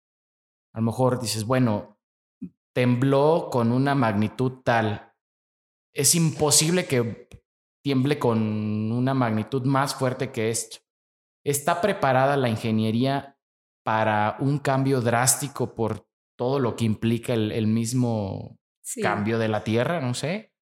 [0.73, 1.97] a lo mejor dices, bueno,
[2.73, 5.13] tembló con una magnitud tal,
[5.93, 7.29] es imposible que
[7.81, 10.79] tiemble con una magnitud más fuerte que esto.
[11.45, 13.37] ¿Está preparada la ingeniería
[13.85, 19.01] para un cambio drástico por todo lo que implica el mismo sí.
[19.01, 19.99] cambio de la Tierra?
[19.99, 20.53] No sé.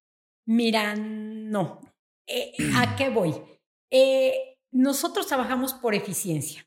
[0.46, 1.80] Mira, no.
[2.26, 3.34] Eh, ¿A qué voy?
[3.90, 6.66] Eh, nosotros trabajamos por eficiencia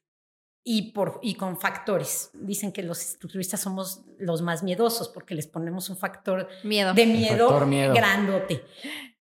[0.63, 2.29] y, por, y con factores.
[2.33, 6.93] Dicen que los estructuristas somos los más miedosos porque les ponemos un factor Miedo.
[6.93, 7.93] de miedo, factor miedo.
[7.93, 8.63] grandote.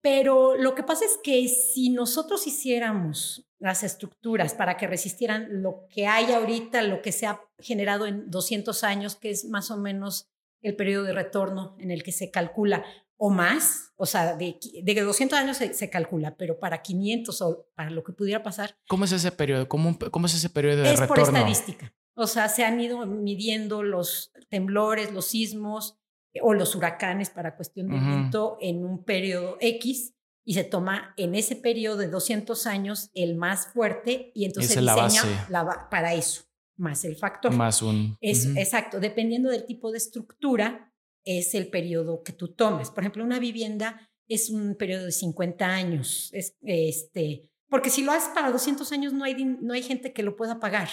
[0.02, 5.86] Pero lo que pasa es que si nosotros hiciéramos las estructuras para que resistieran lo
[5.88, 9.78] que hay ahorita, lo que se ha generado en 200 años, que es más o
[9.78, 10.31] menos
[10.62, 12.84] el periodo de retorno en el que se calcula,
[13.18, 17.68] o más, o sea, de, de 200 años se, se calcula, pero para 500 o
[17.76, 19.68] para lo que pudiera pasar, ¿Cómo es ese periodo?
[19.68, 19.96] ¿Cómo,
[20.26, 21.38] es ese periodo de es por retorno?
[21.38, 21.94] estadística.
[22.16, 25.98] O sea, se han ido midiendo los temblores, los sismos
[26.34, 31.14] eh, o los huracanes para cuestión de viento en un periodo X y se toma
[31.18, 35.52] en ese periodo de 200 años el más fuerte y entonces se la diseña base.
[35.52, 36.44] la ba- para eso,
[36.82, 37.54] más el factor.
[37.54, 38.18] Más un...
[38.20, 38.46] Es.
[38.58, 42.90] Exacto, dependiendo del tipo de estructura, es el periodo que tú tomes.
[42.90, 48.12] Por ejemplo, una vivienda es un periodo de 50 años, es, este, porque si lo
[48.12, 50.90] haces para 200 años no hay, no hay gente que lo pueda pagar.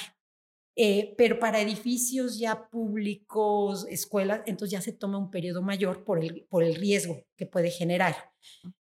[0.80, 6.22] Eh, pero para edificios ya públicos, escuelas, entonces ya se toma un periodo mayor por
[6.22, 8.14] el, por el riesgo que puede generar.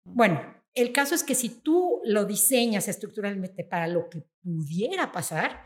[0.04, 0.40] Bueno,
[0.76, 5.64] el caso es que si tú lo diseñas estructuralmente para lo que pudiera pasar,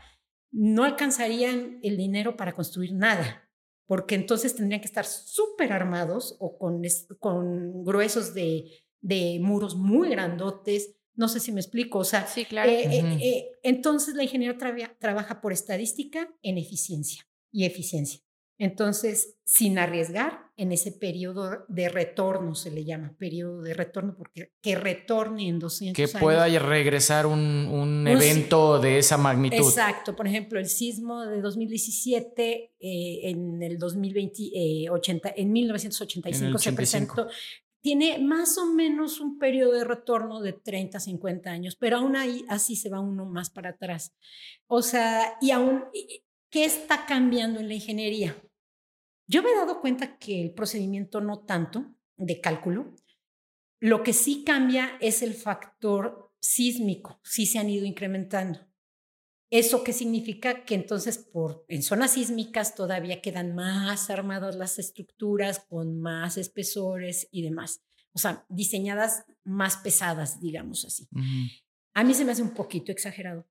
[0.52, 3.48] no alcanzarían el dinero para construir nada,
[3.86, 6.82] porque entonces tendrían que estar súper armados o con,
[7.18, 10.94] con gruesos de, de muros muy grandotes.
[11.14, 12.70] No sé si me explico, o sea, sí, claro.
[12.70, 14.56] Eh, eh, eh, entonces la ingeniería
[14.98, 18.21] trabaja por estadística en eficiencia y eficiencia.
[18.62, 24.52] Entonces, sin arriesgar en ese periodo de retorno, se le llama periodo de retorno, porque
[24.62, 29.56] que retorne en 200 que pueda regresar un, un evento de esa magnitud.
[29.56, 30.14] Exacto.
[30.14, 37.26] Por ejemplo, el sismo de 2017, en el 2020, 80, en 1985 se presentó.
[37.80, 42.44] Tiene más o menos un periodo de retorno de 30, 50 años, pero aún ahí
[42.48, 44.14] así se va uno más para atrás.
[44.68, 45.82] O sea, y aún,
[46.48, 48.36] ¿qué está cambiando en la ingeniería?
[49.32, 52.94] Yo me he dado cuenta que el procedimiento no tanto de cálculo,
[53.80, 58.60] lo que sí cambia es el factor sísmico, sí se han ido incrementando.
[59.50, 60.66] ¿Eso qué significa?
[60.66, 67.26] Que entonces por, en zonas sísmicas todavía quedan más armadas las estructuras con más espesores
[67.30, 67.82] y demás.
[68.12, 71.08] O sea, diseñadas más pesadas, digamos así.
[71.94, 73.48] A mí se me hace un poquito exagerado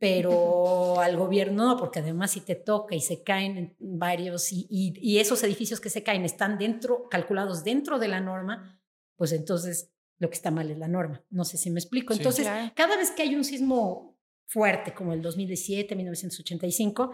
[0.00, 5.18] pero al gobierno no, porque además si te toca y se caen varios y, y,
[5.18, 8.80] esos edificios que se caen están dentro, calculados dentro de la norma,
[9.16, 11.22] pues entonces lo que está mal es la norma.
[11.28, 12.14] No sé si me explico.
[12.14, 17.12] Entonces, cada vez que hay un sismo fuerte como el 2017, 1985,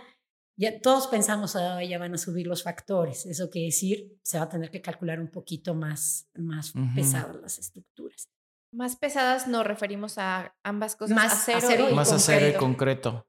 [0.57, 3.27] ya todos pensamos, ya van a subir los factores.
[3.27, 7.59] Eso quiere decir, se va a tener que calcular un poquito más, más pesadas las
[7.59, 8.29] estructuras.
[8.73, 13.27] Más pesadas nos referimos a ambas cosas, más acero, y más acero y concreto.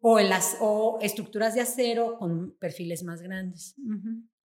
[0.00, 3.74] o, las, o estructuras de acero con perfiles más grandes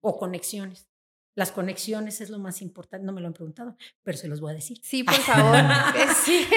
[0.02, 0.88] o conexiones.
[1.36, 4.54] Las conexiones es lo más importante, no me lo han preguntado, pero se los voy
[4.54, 4.80] a decir.
[4.82, 5.56] Sí, por favor.
[6.26, 6.48] sí.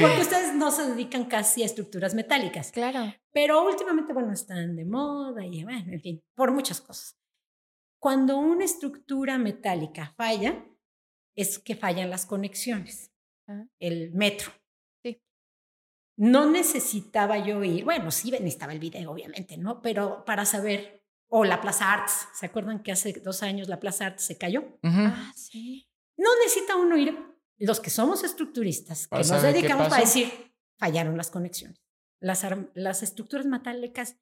[0.00, 2.72] Porque ustedes no se dedican casi a estructuras metálicas.
[2.72, 3.12] Claro.
[3.30, 7.18] Pero últimamente, bueno, están de moda y, bueno, en fin, por muchas cosas.
[7.98, 10.64] Cuando una estructura metálica falla,
[11.34, 13.12] es que fallan las conexiones,
[13.48, 13.64] ah.
[13.78, 14.52] el metro.
[15.02, 15.22] Sí.
[16.16, 19.80] No necesitaba yo ir, bueno, sí necesitaba el video, obviamente, ¿no?
[19.82, 24.06] Pero para saber, o la Plaza Arts, ¿se acuerdan que hace dos años la Plaza
[24.06, 24.78] Arts se cayó?
[24.82, 25.88] Ah, sí.
[26.16, 27.16] No necesita uno ir,
[27.58, 30.30] los que somos estructuristas, que nos dedicamos a decir,
[30.78, 31.80] fallaron las conexiones.
[32.20, 34.16] Las, las estructuras metálicas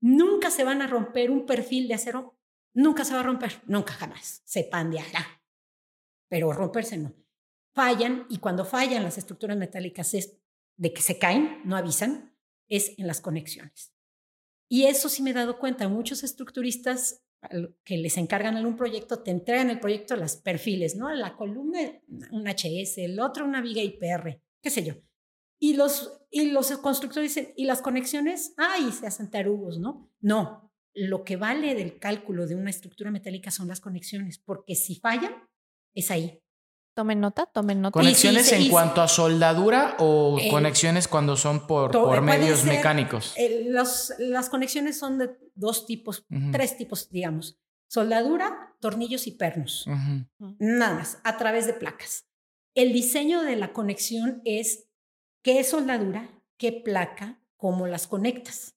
[0.00, 2.38] nunca se van a romper un perfil de acero,
[2.74, 5.39] nunca se va a romper, nunca jamás, se pandeará
[6.30, 7.14] pero romperse no.
[7.74, 10.38] Fallan y cuando fallan las estructuras metálicas es
[10.76, 12.34] de que se caen, no avisan,
[12.68, 13.92] es en las conexiones.
[14.68, 17.22] Y eso sí me he dado cuenta, muchos estructuristas
[17.84, 21.12] que les encargan algún proyecto, te entregan el proyecto, las perfiles, ¿no?
[21.12, 21.80] La columna,
[22.30, 24.94] un HS, el otro una viga IPR, qué sé yo.
[25.58, 28.54] Y los, y los constructores dicen, ¿y las conexiones?
[28.56, 30.10] Ay, se hacen tarugos, ¿no?
[30.20, 34.96] No, lo que vale del cálculo de una estructura metálica son las conexiones, porque si
[34.96, 35.34] fallan,
[35.94, 36.40] es ahí.
[36.94, 37.92] Tomen nota, tomen nota.
[37.92, 43.34] ¿Conexiones en cuanto a soldadura o eh, conexiones cuando son por, por medios mecánicos?
[44.18, 47.58] las conexiones son de dos tipos, tres tipos, digamos.
[47.88, 49.86] Soldadura, tornillos y pernos.
[50.58, 52.26] Nada más, a través de placas.
[52.74, 54.88] El diseño de la conexión es
[55.42, 58.76] qué soldadura, qué placa, cómo las conectas.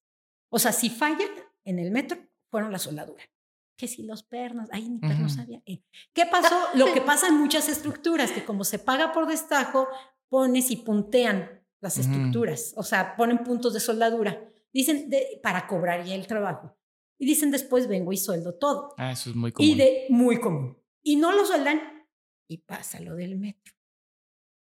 [0.50, 1.26] O sea, si falla
[1.66, 3.24] en el metro, fueron la soldadura
[3.84, 5.62] que si los pernos, ay, ni pernos sabía.
[5.66, 5.84] Eh.
[6.14, 6.56] ¿Qué pasó?
[6.74, 9.90] Lo que pasa en muchas estructuras, que como se paga por destajo,
[10.30, 15.10] pones y puntean las estructuras, o sea, ponen puntos de soldadura, dicen
[15.42, 16.78] para cobrar ya el trabajo.
[17.20, 18.94] Y dicen después vengo y sueldo todo.
[18.98, 19.70] Ah, eso es muy común.
[19.70, 20.78] Y de muy común.
[21.04, 22.08] Y no lo sueldan
[22.48, 23.74] y pasa lo del metro.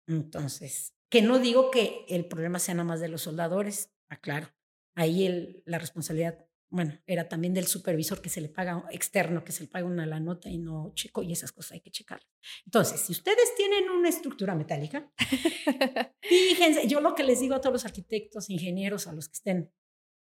[0.06, 4.46] Entonces, que no digo que el problema sea nada más de los soldadores, aclaro.
[4.94, 9.52] Ahí el, la responsabilidad bueno, era también del supervisor que se le paga externo, que
[9.52, 12.20] se le paga una la nota y no checo y esas cosas hay que checar.
[12.66, 15.10] Entonces, si ustedes tienen una estructura metálica,
[16.20, 19.72] fíjense, yo lo que les digo a todos los arquitectos, ingenieros, a los que estén,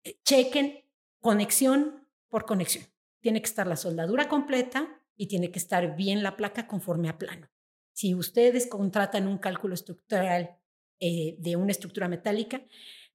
[0.04, 0.84] eh, chequen
[1.20, 2.84] conexión por conexión.
[3.20, 7.18] Tiene que estar la soldadura completa y tiene que estar bien la placa conforme a
[7.18, 7.50] plano.
[7.92, 10.56] Si ustedes contratan un cálculo estructural
[11.00, 12.62] eh, de una estructura metálica,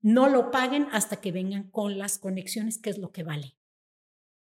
[0.04, 3.58] no lo paguen hasta que vengan con las conexiones, que es lo que vale.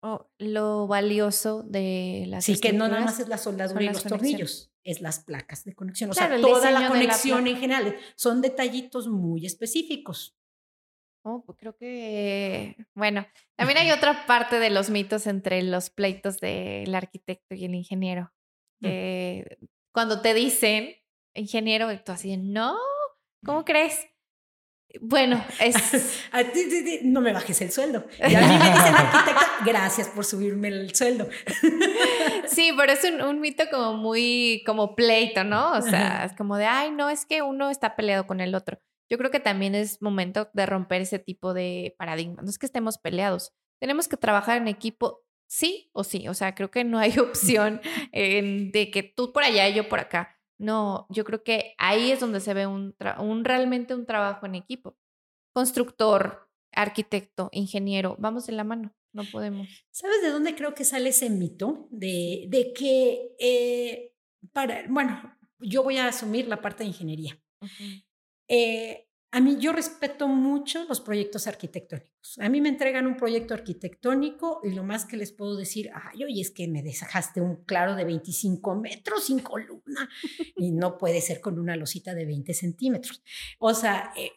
[0.02, 4.04] Oh, lo valioso de las Sí, que no nada más es la soldadura y los
[4.04, 6.12] tornillos, es las placas de conexión.
[6.12, 7.96] O sea, toda la conexión en general.
[8.16, 10.38] Son detallitos muy específicos.
[11.24, 16.40] Oh, pues creo que, bueno, también hay otra parte de los mitos entre los pleitos
[16.40, 18.32] del arquitecto y el ingeniero.
[18.80, 19.42] Mm.
[19.92, 20.96] cuando te dicen
[21.34, 22.78] ingeniero, tú así, no,
[23.44, 24.06] ¿cómo crees?
[25.02, 25.76] Bueno, es...
[26.32, 28.06] a ti, no me bajes el sueldo.
[28.20, 31.28] Y a mí me dicen arquitecta, gracias por subirme el sueldo.
[32.48, 35.74] sí, pero es un, mito como muy, como pleito, ¿no?
[35.74, 38.80] O sea, es como de, ay, no, es que uno está peleado con el otro.
[39.10, 42.42] Yo creo que también es momento de romper ese tipo de paradigma.
[42.42, 43.54] No es que estemos peleados.
[43.80, 46.28] Tenemos que trabajar en equipo, sí o sí.
[46.28, 50.00] O sea, creo que no hay opción de que tú por allá y yo por
[50.00, 54.46] acá no, yo creo que ahí es donde se ve un, un realmente un trabajo
[54.46, 54.98] en equipo.
[55.54, 59.68] Constructor, arquitecto, ingeniero, vamos en la mano, no podemos.
[59.92, 61.88] ¿Sabes de dónde creo que sale ese mito?
[61.92, 64.14] De, de que, eh,
[64.54, 67.42] para, bueno, yo voy a asumir la parte de ingeniería.
[69.32, 72.40] A mí yo respeto mucho los proyectos arquitectónicos.
[72.40, 76.24] A mí me entregan un proyecto arquitectónico y lo más que les puedo decir, ay,
[76.24, 80.10] oye, es que me desajaste un claro de 25 metros sin columna
[80.56, 83.22] y no puede ser con una losita de 20 centímetros.
[83.60, 84.32] O sea, eh,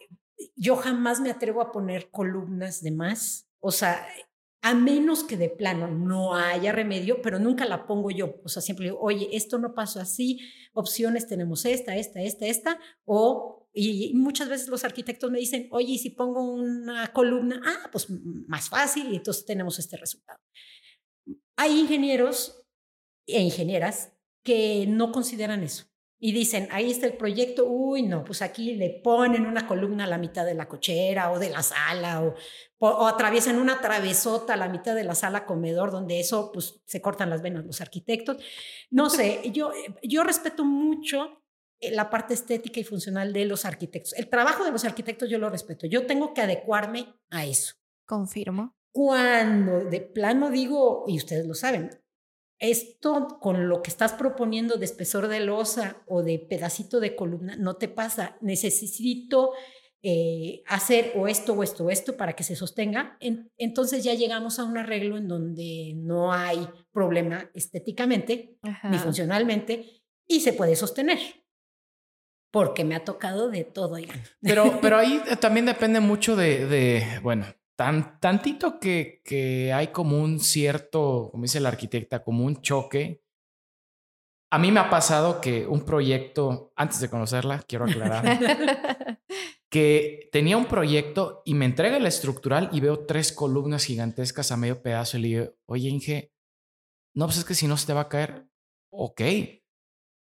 [0.57, 3.47] yo jamás me atrevo a poner columnas de más.
[3.61, 4.05] O sea,
[4.63, 8.41] a menos que de plano no haya remedio, pero nunca la pongo yo.
[8.45, 10.41] O sea, siempre digo, oye, esto no pasó así,
[10.73, 15.97] opciones tenemos esta, esta, esta, esta, o y muchas veces los arquitectos me dicen, oye,
[15.97, 20.41] si pongo una columna, ah, pues más fácil y entonces tenemos este resultado.
[21.57, 22.65] Hay ingenieros
[23.27, 25.90] e ingenieras que no consideran eso
[26.23, 30.07] y dicen, ahí está el proyecto, uy, no, pues aquí le ponen una columna a
[30.07, 32.35] la mitad de la cochera o de la sala o,
[32.79, 37.01] o, atraviesan una travesota a la mitad de la sala comedor donde eso, pues se
[37.01, 38.37] cortan las venas los arquitectos.
[38.91, 41.43] No sé, yo, yo respeto mucho
[41.81, 44.13] eh, la parte estética y funcional de los arquitectos.
[44.13, 45.87] El trabajo de los arquitectos yo lo respeto.
[45.87, 47.77] Yo tengo que adecuarme a eso.
[48.05, 48.77] Confirmo.
[48.93, 51.91] Cuando de plano digo, y ustedes lo saben,
[52.61, 57.57] esto con lo que estás proponiendo de espesor de losa o de pedacito de columna
[57.57, 58.37] no te pasa.
[58.43, 59.53] Necesito
[60.03, 63.19] eh, hacer o esto o esto o esto para que se sostenga.
[63.57, 70.41] entonces ya llegamos a un arreglo en donde no hay problema estéticamente ni funcionalmente y
[70.41, 71.19] se puede sostener
[72.51, 73.97] porque me ha tocado de todo.
[74.41, 77.47] Pero, pero ahí también depende mucho de, de bueno,
[77.81, 83.25] tan, tantito que, que hay como un cierto, como dice la arquitecta, como un choque.
[84.53, 88.39] A mí me ha pasado que un proyecto, antes de conocerla, quiero aclarar,
[89.71, 94.59] que tenía un proyecto y me entrega el estructural y veo tres columnas gigantescas a
[94.59, 96.35] medio pedazo y le digo, oye Inge,
[97.15, 98.47] no, pues es que si no se te va a caer,
[98.93, 99.23] ok,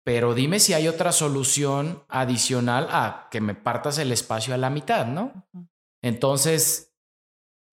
[0.05, 4.71] pero dime si hay otra solución adicional a que me partas el espacio a la
[4.71, 5.47] mitad, ¿no?
[6.03, 6.94] Entonces,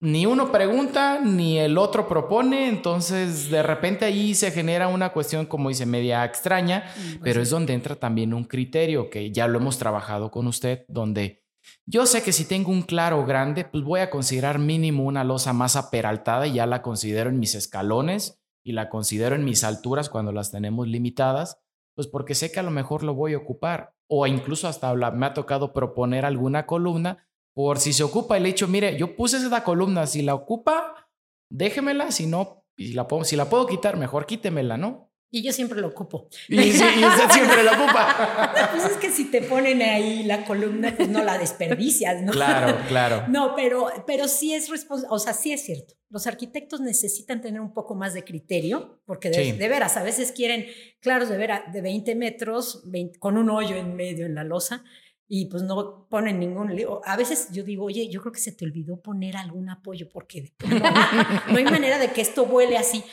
[0.02, 5.46] ni uno pregunta, ni el otro propone, entonces de repente ahí se genera una cuestión,
[5.46, 9.46] como dice, media extraña, mm, pues pero es donde entra también un criterio que ya
[9.46, 11.44] lo hemos trabajado con usted, donde
[11.86, 15.52] yo sé que si tengo un claro grande, pues voy a considerar mínimo una losa
[15.52, 20.10] más aperaltada y ya la considero en mis escalones y la considero en mis alturas
[20.10, 21.62] cuando las tenemos limitadas
[21.94, 23.94] pues porque sé que a lo mejor lo voy a ocupar.
[24.08, 28.68] O incluso hasta me ha tocado proponer alguna columna por si se ocupa el hecho,
[28.68, 31.08] mire, yo puse esa columna, si la ocupa,
[31.50, 35.12] déjemela, si no, si la puedo, si la puedo quitar, mejor quítemela, ¿no?
[35.34, 36.28] Y yo siempre lo ocupo.
[36.46, 38.68] Y, usted siempre lo ocupa.
[38.70, 42.32] pues es que si te ponen ahí la columna, pues no la desperdicias, ¿no?
[42.32, 43.24] Claro, claro.
[43.28, 45.94] No, pero, pero sí es responsable, o sea, sí es cierto.
[46.10, 50.66] Los arquitectos necesitan tener un poco más de criterio, porque de, veras, a veces quieren
[51.00, 52.84] claros de, veras, de 20 metros,
[53.18, 54.84] con un hoyo en medio en la losa,
[55.28, 57.00] y pues no ponen ningún lío.
[57.04, 60.52] A veces yo digo, oye, yo creo que se te olvidó poner algún apoyo porque
[61.48, 63.04] no, hay manera de que esto vuele así.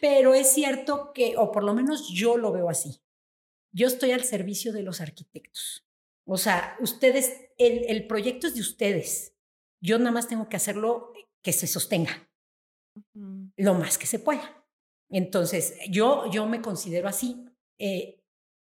[0.00, 3.00] Pero es cierto que, o por lo menos yo lo veo así.
[3.72, 5.86] Yo estoy al servicio de los arquitectos.
[6.24, 9.34] O sea, ustedes, el, el proyecto es de ustedes.
[9.80, 12.28] Yo nada más tengo que hacerlo que se sostenga
[13.56, 14.64] lo más que se pueda.
[15.10, 17.44] Entonces, yo, yo me considero así.
[17.78, 18.22] Eh,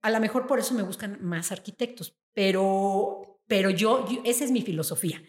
[0.03, 4.63] a lo mejor por eso me buscan más arquitectos, pero, pero yo, esa es mi
[4.63, 5.23] filosofía.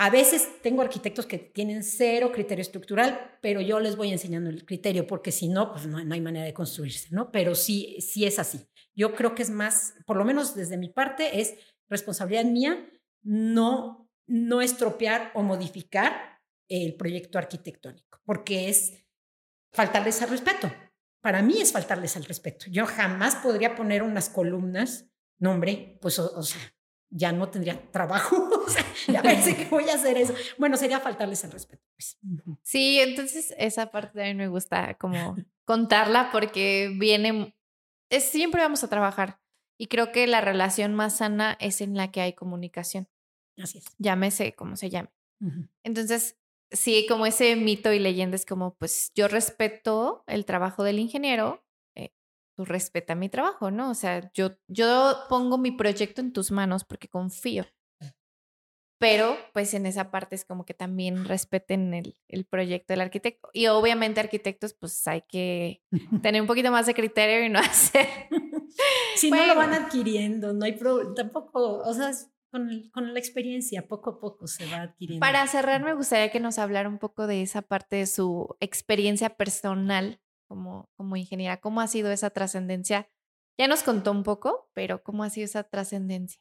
[0.00, 4.64] A veces tengo arquitectos que tienen cero criterio estructural, pero yo les voy enseñando el
[4.64, 7.32] criterio, porque si no, pues no, hay manera de construirse, ¿no?
[7.32, 8.68] Pero sí, sí es así.
[8.94, 11.56] Yo creo que es más, por lo menos desde mi parte, es
[11.88, 12.88] responsabilidad mía
[13.22, 19.04] no, no estropear o modificar el proyecto arquitectónico, porque es
[19.72, 20.70] faltarles al respeto.
[21.20, 22.66] Para mí es faltarles al respeto.
[22.70, 25.07] Yo jamás podría poner unas columnas,
[25.38, 26.60] no hombre, pues o, sea,
[27.10, 28.36] ya no tendría trabajo.
[28.66, 30.34] o sea, ya pensé que voy a hacer eso.
[30.58, 31.82] Bueno, sería faltarles al respeto.
[31.96, 32.18] Pues.
[32.62, 37.54] Sí, entonces esa parte también me gusta como contarla porque viene,
[38.10, 39.40] es, siempre vamos a trabajar
[39.78, 43.08] y creo que la relación más sana es en la que hay comunicación.
[43.56, 43.84] Así es.
[43.98, 45.10] Llámese como se llame.
[45.84, 46.36] Entonces,
[46.72, 51.64] sí, como ese mito y leyenda es como, pues yo respeto el trabajo del ingeniero,
[52.58, 53.88] tú respeta mi trabajo, ¿no?
[53.88, 57.64] O sea, yo, yo pongo mi proyecto en tus manos porque confío.
[58.98, 63.48] Pero, pues en esa parte es como que también respeten el, el proyecto del arquitecto.
[63.52, 65.84] Y obviamente arquitectos, pues hay que
[66.20, 68.08] tener un poquito más de criterio y no hacer.
[69.14, 72.10] Si no lo van adquiriendo, no hay problema, tampoco, o sea,
[72.50, 75.24] con, con, la experiencia, poco a poco se va adquiriendo.
[75.24, 79.30] Para cerrar, me gustaría que nos hablara un poco de esa parte de su experiencia
[79.30, 81.60] personal como, como ingeniera.
[81.60, 83.08] ¿Cómo ha sido esa trascendencia?
[83.58, 86.40] Ya nos contó un poco, pero ¿cómo ha sido esa trascendencia?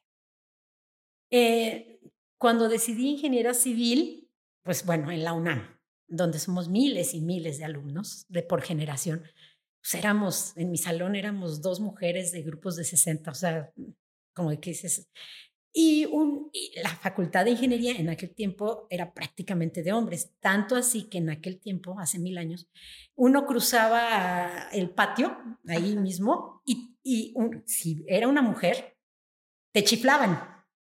[1.31, 1.99] Eh,
[2.39, 4.31] cuando decidí ingeniera civil,
[4.63, 9.23] pues bueno, en la UNAM, donde somos miles y miles de alumnos de por generación,
[9.81, 13.73] pues éramos, en mi salón éramos dos mujeres de grupos de 60, o sea,
[14.33, 15.09] como que dices,
[15.79, 16.49] y, un,
[16.81, 21.29] la facultad de ingeniería en aquel tiempo era prácticamente de hombres, tanto así que en
[21.29, 22.67] aquel tiempo, hace mil años,
[23.13, 27.35] uno cruzaba el patio ahí mismo y, y
[27.67, 28.97] si era una mujer,
[29.71, 30.41] te chiflaban.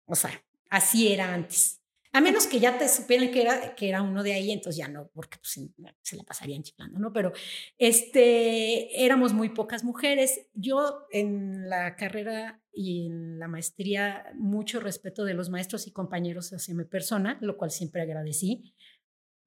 [0.04, 0.30] O sea,
[0.70, 1.82] así era antes.
[2.12, 4.88] A menos que ya te supieran que era, que era uno de ahí, entonces ya
[4.88, 5.70] no, porque pues,
[6.02, 7.12] se la pasarían chiflando, ¿no?
[7.12, 7.32] Pero
[7.78, 10.48] este, éramos muy pocas mujeres.
[10.54, 16.52] Yo en la carrera y en la maestría, mucho respeto de los maestros y compañeros
[16.52, 18.74] hacia mi persona, lo cual siempre agradecí.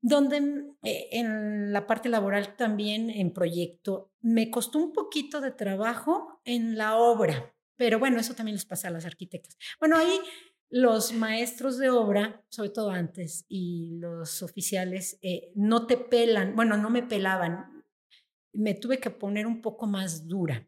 [0.01, 0.37] Donde
[0.83, 6.77] eh, en la parte laboral también, en proyecto, me costó un poquito de trabajo en
[6.77, 9.57] la obra, pero bueno, eso también les pasa a las arquitectas.
[9.79, 10.19] Bueno, ahí
[10.69, 16.77] los maestros de obra, sobre todo antes, y los oficiales, eh, no te pelan, bueno,
[16.77, 17.83] no me pelaban,
[18.53, 20.67] me tuve que poner un poco más dura.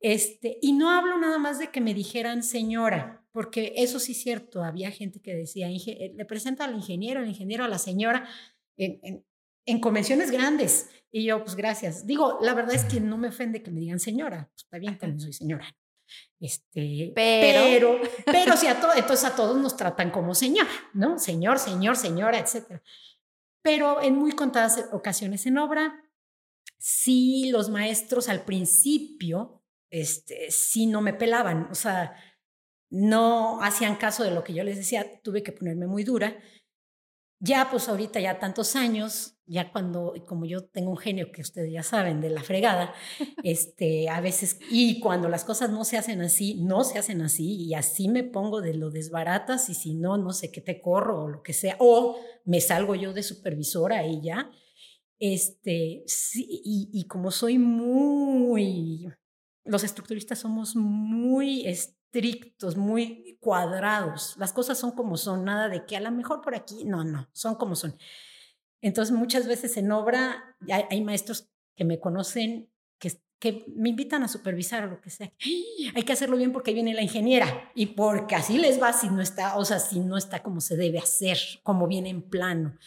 [0.00, 4.22] Este, y no hablo nada más de que me dijeran señora, porque eso sí es
[4.22, 8.28] cierto, había gente que decía, eh, le presenta al ingeniero, el ingeniero a la señora,
[8.76, 9.24] en,
[9.66, 10.88] en, convenciones grandes.
[11.10, 12.06] Y yo, pues gracias.
[12.06, 14.96] Digo, la verdad es que no me ofende que me digan señora, pues, está bien,
[14.98, 15.66] también soy señora.
[16.40, 21.18] Este, pero, pero, si a todos, entonces a todos nos tratan como señor, ¿no?
[21.18, 22.80] Señor, señor, señora, etc.
[23.62, 26.04] Pero en muy contadas ocasiones en obra,
[26.78, 32.14] sí los maestros al principio, este, sí no me pelaban, o sea,
[32.90, 36.38] no hacían caso de lo que yo les decía, tuve que ponerme muy dura
[37.40, 41.72] ya, pues ahorita ya tantos años, ya cuando, como yo tengo un genio que ustedes
[41.72, 42.92] ya saben, de la fregada,
[43.44, 47.54] este, a veces, y cuando las cosas no se hacen así, no se hacen así,
[47.64, 51.24] y así me pongo de lo desbaratas, y si no, no sé qué te corro
[51.24, 54.50] o lo que sea, o me salgo yo de supervisora y ya.
[55.20, 59.08] Este, sí, y, y como soy muy,
[59.64, 64.34] los estructuristas somos muy, este, estrictos, muy cuadrados.
[64.38, 67.28] Las cosas son como son, nada de que a lo mejor por aquí, no, no,
[67.32, 67.96] son como son.
[68.80, 74.28] Entonces muchas veces en obra hay, maestros que me conocen, que, que, me invitan a
[74.28, 75.32] supervisar o lo que sea.
[75.94, 79.20] Hay que hacerlo bien porque viene la ingeniera y porque así les va si no
[79.20, 82.78] está, o sea, si no está como se debe hacer, como viene en plano.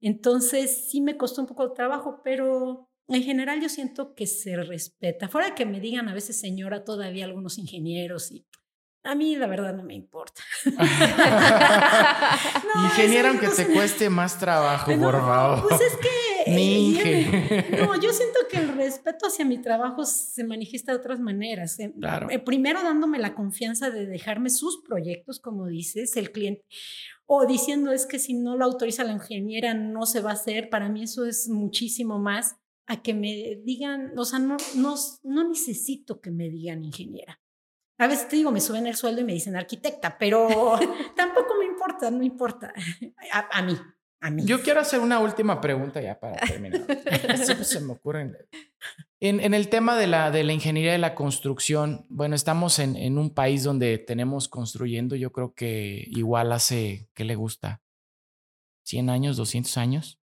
[0.00, 4.56] Entonces sí me costó un poco de trabajo, pero en general yo siento que se
[4.56, 5.28] respeta.
[5.28, 8.46] Fuera que me digan a veces señora todavía algunos ingenieros y
[9.06, 10.40] a mí la verdad no me importa.
[12.84, 15.68] Ingeniera, aunque te cueste más trabajo, por favor.
[15.68, 16.08] Pues es que...
[16.46, 21.80] Eh, no, yo siento que el respeto hacia mi trabajo se manifiesta de otras maneras.
[21.80, 22.28] Eh, claro.
[22.28, 26.62] Eh, primero dándome la confianza de dejarme sus proyectos, como dices, el cliente.
[27.24, 30.68] O diciendo es que si no lo autoriza la ingeniera no se va a hacer.
[30.68, 35.48] Para mí eso es muchísimo más a que me digan, o sea, no, no, no
[35.48, 37.40] necesito que me digan ingeniera.
[37.98, 40.48] A veces te digo, me suben el sueldo y me dicen arquitecta, pero
[41.16, 42.74] tampoco me importa, no importa.
[43.30, 43.76] A, mí,
[44.20, 44.44] a mí.
[44.44, 46.84] Yo quiero hacer una última pregunta ya para terminar.
[47.64, 48.36] se me ocurren.
[49.20, 52.96] En, en, el tema de la, de la ingeniería de la construcción, bueno, estamos en,
[52.96, 57.80] en un país donde tenemos construyendo, yo creo que igual hace, ¿qué le gusta?
[58.84, 60.18] ¿100 años, 200 años?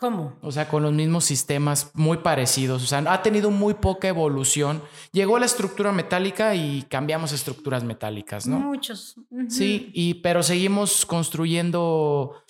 [0.00, 0.32] ¿Cómo?
[0.40, 2.82] O sea, con los mismos sistemas muy parecidos.
[2.82, 4.82] O sea, ha tenido muy poca evolución.
[5.12, 8.58] Llegó la estructura metálica y cambiamos estructuras metálicas, ¿no?
[8.58, 9.16] Muchos.
[9.48, 12.42] Sí, y, pero seguimos construyendo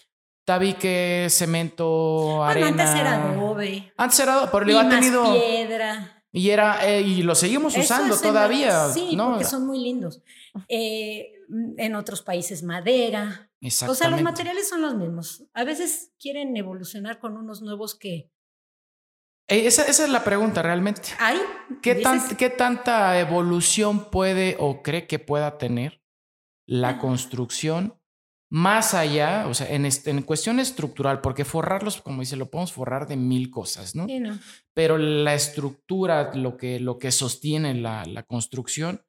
[0.44, 2.68] tabique, cemento, arena.
[2.68, 3.92] antes era adobe.
[3.96, 5.32] Antes era adobe, pero le ha tenido.
[5.32, 6.22] piedra.
[6.32, 8.88] Y era, eh, y lo seguimos usando todavía.
[8.90, 10.22] sí, porque son muy lindos.
[10.68, 11.39] Eh,
[11.76, 13.50] en otros países madera.
[13.88, 15.44] O sea, los materiales son los mismos.
[15.52, 18.30] A veces quieren evolucionar con unos nuevos que...
[19.48, 21.10] Esa, esa es la pregunta realmente.
[21.18, 21.38] ¿Hay?
[21.82, 26.02] ¿Qué, tan, ¿Qué tanta evolución puede o cree que pueda tener
[26.66, 28.00] la construcción
[28.50, 32.72] más allá, o sea, en, este, en cuestión estructural, porque forrarlos, como dice, lo podemos
[32.72, 34.06] forrar de mil cosas, ¿no?
[34.06, 34.36] Sí, no.
[34.74, 39.04] Pero la estructura, lo que, lo que sostiene la, la construcción,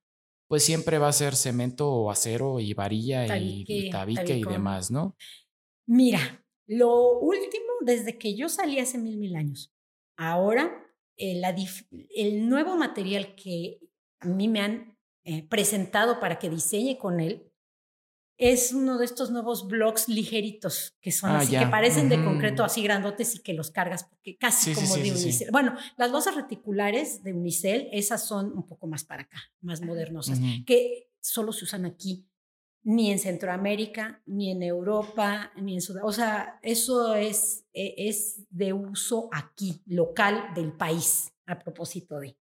[0.52, 4.26] pues siempre va a ser cemento o acero y varilla y- Tabique, y tabique y
[4.26, 4.54] tabicón.
[4.54, 5.16] demás, ¿no?
[5.88, 9.74] Mira, lo último, desde que yo salí hace mil, mil años,
[10.18, 10.86] ahora
[11.16, 11.56] eh, la
[12.14, 13.80] el nuevo material que
[14.20, 17.51] a mí me han eh, presentado para que diseñe con él
[18.42, 21.60] es uno de estos nuevos blocks ligeritos que son Ah, así, ya.
[21.60, 25.02] que parecen de concreto así grandotes y que los cargas porque casi Sí, como sí,
[25.02, 25.50] de sí, unicel.
[25.52, 30.40] Bueno, las losas reticulares de unicel, esas son un poco más para acá, más modernosas
[30.66, 32.28] que solo se usan aquí,
[32.84, 36.10] ni en Centroamérica, ni en Europa, ni en Sudamérica.
[36.10, 42.36] O sea, eso es, e- es de uso aquí, local del país, a propósito de.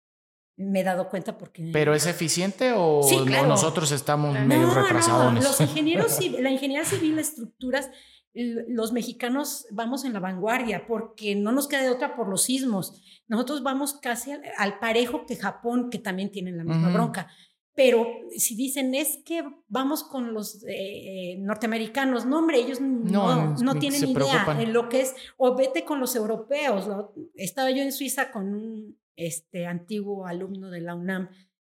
[0.57, 1.71] Me he dado cuenta porque...
[1.73, 3.47] ¿Pero es eficiente o Sí, claro.
[3.47, 7.91] nosotros estamos No, medio no, no, los ingenieros, la ingeniería civil, estructuras,
[8.33, 13.03] los mexicanos vamos en la vanguardia porque no nos queda de otra por los sismos.
[13.29, 17.29] Nosotros vamos casi al, al parejo que Japón, que también tienen la misma bronca.
[17.77, 23.55] Pero si dicen es que vamos con los eh, eh, norteamericanos, no, hombre, ellos no,
[23.55, 26.89] No, tienen idea en lo que es, o vete con los europeos.
[27.35, 31.29] Estaba yo en Suiza con un este, antiguo alumno de la UNAM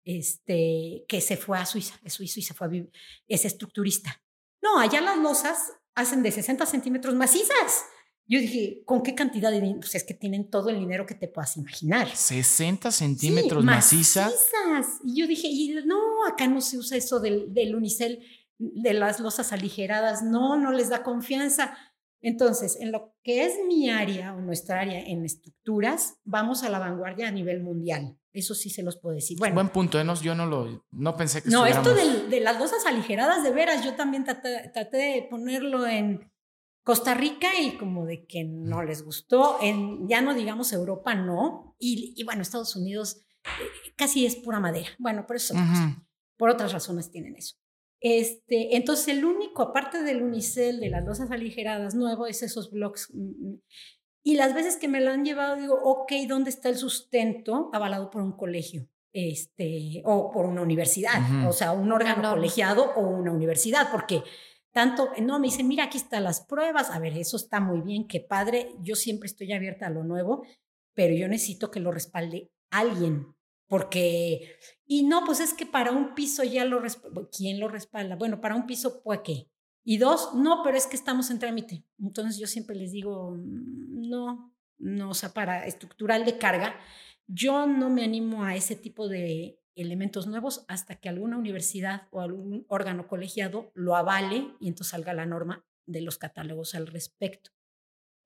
[0.03, 2.91] este, que se fue a Suiza, es suizo y se fue a vivir,
[3.27, 4.21] es estructurista.
[4.61, 7.85] No, allá las losas hacen de 60 centímetros macizas.
[8.25, 9.79] Yo dije, ¿con qué cantidad de dinero?
[9.79, 12.13] Pues es que tienen todo el dinero que te puedas imaginar.
[12.13, 14.25] 60 Sí, centímetros maciza.
[14.25, 14.99] macizas.
[15.05, 18.25] Y yo dije, y no, acá no se usa eso del, del unicel,
[18.57, 21.77] de las losas aligeradas, no, no les da confianza.
[22.21, 26.79] Entonces, en lo que es mi área o nuestra área en estructuras, vamos a la
[26.79, 28.17] vanguardia a nivel mundial.
[28.33, 29.37] Eso sí se los puedo decir.
[29.37, 30.03] Bueno, Buen punto, ¿eh?
[30.03, 33.83] No, yo no lo no pensé que no, esto de, las losas aligeradas, de veras,
[33.83, 36.31] yo también traté, traté de ponerlo en
[36.83, 39.57] Costa Rica y como de que no les gustó.
[39.61, 41.75] En, ya no digamos Europa, no.
[41.79, 44.89] Y, y bueno, Estados Unidos eh, casi es pura madera.
[44.99, 45.53] Bueno, pero eso.
[46.37, 47.55] Por otras razones tienen eso.
[47.99, 53.09] Este, entonces, el único, aparte del unicel, de las losas aligeradas nuevo, es esos blogs.
[53.13, 53.61] mm, mm.
[54.23, 58.09] Y las veces que me lo han llevado, digo, ok, ¿dónde está el sustento avalado
[58.09, 58.89] por un colegio?
[59.13, 64.21] Este, o por una universidad, o sea, un órgano colegiado o una universidad, porque
[64.71, 68.05] tanto, no, me dicen, mira, aquí están las pruebas, a ver, eso está muy bien,
[68.05, 70.45] qué padre, yo siempre estoy abierta a lo nuevo,
[70.93, 73.25] pero yo necesito que lo respalde alguien,
[73.67, 74.57] porque,
[74.87, 78.15] y no, pues es que para un piso ya lo respalda, ¿quién lo respalda?
[78.15, 79.49] Bueno, para un piso, pues qué.
[79.83, 81.83] Y dos, no, pero es que estamos en trámite.
[81.99, 86.75] Entonces yo siempre les digo, "Mm, no, no, o sea, para estructural de carga,
[87.27, 92.21] yo no me animo a ese tipo de elementos nuevos hasta que alguna universidad o
[92.21, 97.51] algún órgano colegiado lo avale y entonces salga la norma de los catálogos al respecto.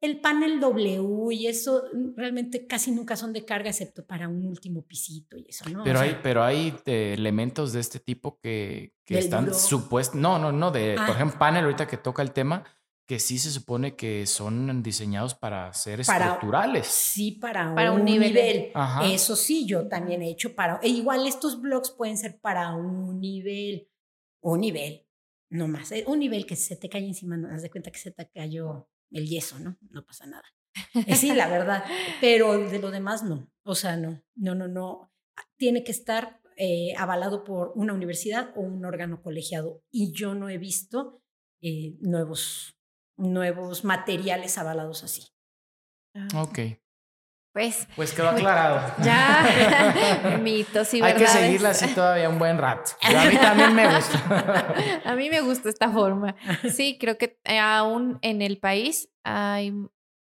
[0.02, 4.46] El panel W y eso mm, realmente casi nunca son de carga excepto para un
[4.48, 5.82] último pisito y eso, ¿no?
[5.82, 10.16] O Pero sea, hay, pero hay eh, elementos de este tipo que, que están supuestos.
[10.20, 10.72] No, no, no.
[10.72, 11.06] De, Ah.
[11.06, 12.64] Por ejemplo, panel, ahorita que toca el tema,
[13.08, 16.88] que sí se supone que son diseñados para ser Para- estructurales.
[16.88, 18.30] Sí, para, Para un, un nivel.
[18.34, 18.72] nivel.
[19.04, 20.80] Eso sí, yo también he hecho para.
[20.82, 23.88] e igual estos blogs pueden ser para un nivel.
[24.42, 25.06] Un nivel.
[25.52, 25.92] No más.
[25.92, 28.28] eh, Un nivel que se te cae encima, no haz de cuenta que se te
[28.30, 29.78] cayó el yeso, ¿no?
[29.90, 30.44] No pasa nada.
[31.06, 31.84] Eh, Sí, la verdad.
[32.20, 33.50] Pero de lo demás no.
[33.64, 34.22] O sea, no.
[34.36, 35.12] No, no, no.
[35.58, 39.84] Tiene que estar eh, avalado por una universidad o un órgano colegiado.
[39.92, 41.22] Y yo no he visto
[41.62, 42.76] eh, nuevos,
[43.18, 45.24] nuevos materiales avalados así.
[46.16, 46.60] Ah, Ok.
[47.54, 48.80] Pues Pues quedó aclarado.
[49.04, 52.92] ya, mitos y Hay que seguirla así todavía un buen rato.
[53.02, 54.74] Y a mí también me gusta.
[55.06, 56.36] A mí me gusta esta forma.
[56.74, 59.74] Sí, creo que eh, aún en el país hay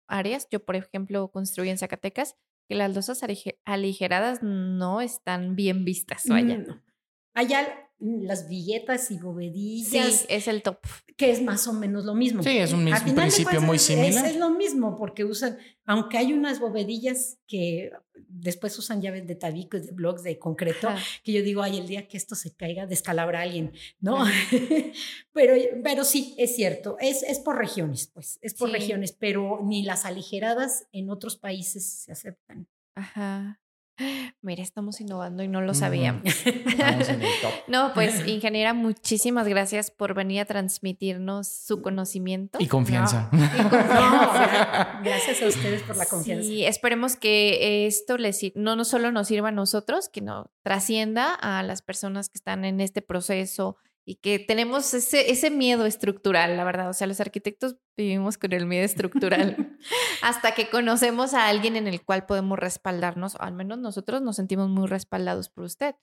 [0.08, 2.36] áreas, yo por ejemplo construí en Zacatecas,
[2.68, 6.58] que las losas alige- aligeradas no están bien vistas, vaya.
[6.58, 6.82] Mm,
[7.36, 10.80] Allá mm, las villetas y Sí, bovedillas, es el top.
[11.18, 12.42] que es más o menos lo mismo.
[12.42, 14.26] Sí, es un A mis- final de principio muy similar.
[14.26, 17.92] Es, es lo mismo, porque usan, aunque hay unas bovedillas que
[18.28, 20.90] después usan llaves de tabico y de bloques de concreto,
[21.24, 24.26] que yo digo, ay, el día que esto se caiga, descalabra a alguien, ¿no?
[25.34, 28.74] pero, pero sí, es cierto, es, es por regiones, pues, es por Sí.
[28.78, 32.68] regiones, pero ni las aligeradas en otros países se aceptan.
[32.96, 33.60] Ajá.
[34.42, 36.24] Mira, estamos innovando y no lo sabíamos.
[37.68, 42.58] No, pues ingeniera, muchísimas gracias por venir a transmitirnos su conocimiento.
[42.60, 43.30] Y confianza.
[43.32, 46.44] No, gracias a ustedes por la confianza.
[46.48, 50.50] Sí, esperemos que esto les sir- no, no solo nos sirva a nosotros, que no
[50.64, 55.86] trascienda a las personas que están en este proceso y que tenemos ese, ese miedo
[55.86, 56.90] estructural, la verdad.
[56.90, 59.78] O sea, los arquitectos vivimos con el miedo estructural
[60.24, 64.36] hasta que conocemos a alguien en el cual podemos respaldarnos, o al menos nosotros nos
[64.36, 65.96] sentimos muy respaldados por usted.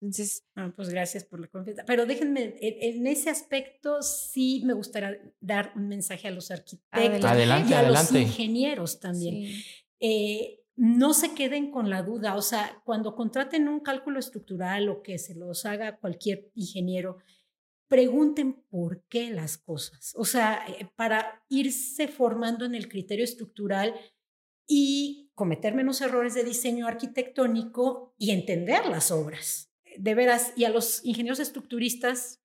[0.00, 1.84] Entonces, ah, pues gracias por la confianza.
[1.86, 7.70] Pero déjenme, en, ese aspecto sí me gustaría dar un mensaje a los arquitectos adelante,
[7.70, 9.62] y a los ingenieros también.
[10.00, 15.02] Eh, no se queden con la duda, o sea, cuando contraten un cálculo estructural o
[15.02, 17.18] que se los haga cualquier ingeniero,
[17.92, 23.94] pregunten por qué las cosas, o sea, eh, para irse formando en el criterio estructural
[24.66, 29.74] y cometer menos errores de diseño arquitectónico y entender las obras.
[29.98, 32.40] De veras, y a los ingenieros estructuristas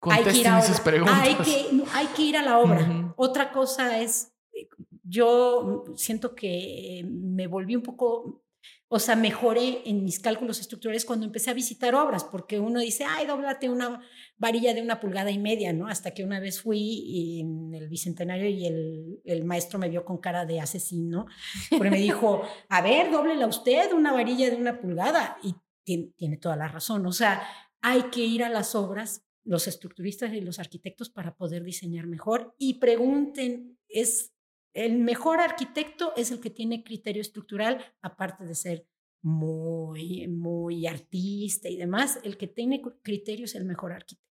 [0.00, 3.14] hay que, ir a hay, que, hay que ir a la obra.
[3.16, 4.68] Otra cosa es, eh,
[5.04, 8.43] yo siento que me volví un poco
[8.88, 13.04] o sea, mejoré en mis cálculos estructurales cuando empecé a visitar obras, porque uno dice,
[13.04, 14.00] ay, dóblate una
[14.36, 15.88] varilla de una pulgada y media, ¿no?
[15.88, 20.18] Hasta que una vez fui en el Bicentenario y el, el maestro me vio con
[20.18, 21.26] cara de asesino,
[21.70, 25.38] porque me dijo, a ver, dóblela usted una varilla de una pulgada.
[25.42, 27.06] Y tiene, tiene toda la razón.
[27.06, 27.42] O sea,
[27.80, 32.54] hay que ir a las obras, los estructuristas y los arquitectos, para poder diseñar mejor.
[32.58, 34.33] Y pregunten, es
[34.74, 38.86] el mejor arquitecto es el que tiene criterio estructural, aparte de ser
[39.22, 44.24] muy, muy artista y demás, el que tiene criterio es el mejor arquitecto.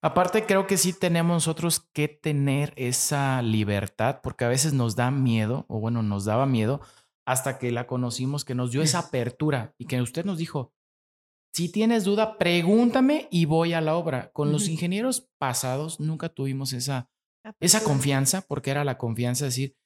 [0.00, 5.10] Aparte, creo que sí tenemos nosotros que tener esa libertad, porque a veces nos da
[5.10, 6.80] miedo, o bueno, nos daba miedo,
[7.26, 10.72] hasta que la conocimos, que nos dio esa apertura y que usted nos dijo,
[11.52, 14.30] si tienes duda, pregúntame y voy a la obra.
[14.32, 17.10] Con los ingenieros pasados nunca tuvimos esa
[17.60, 19.76] esa confianza, porque era la confianza de decir,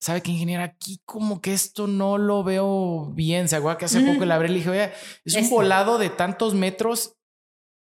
[0.00, 0.62] ¿sabe qué, ingeniero?
[0.62, 3.48] Aquí como que esto no lo veo bien.
[3.48, 4.92] Se acuerda que hace poco le abrí y le dije, oye,
[5.24, 7.16] es un volado de tantos metros,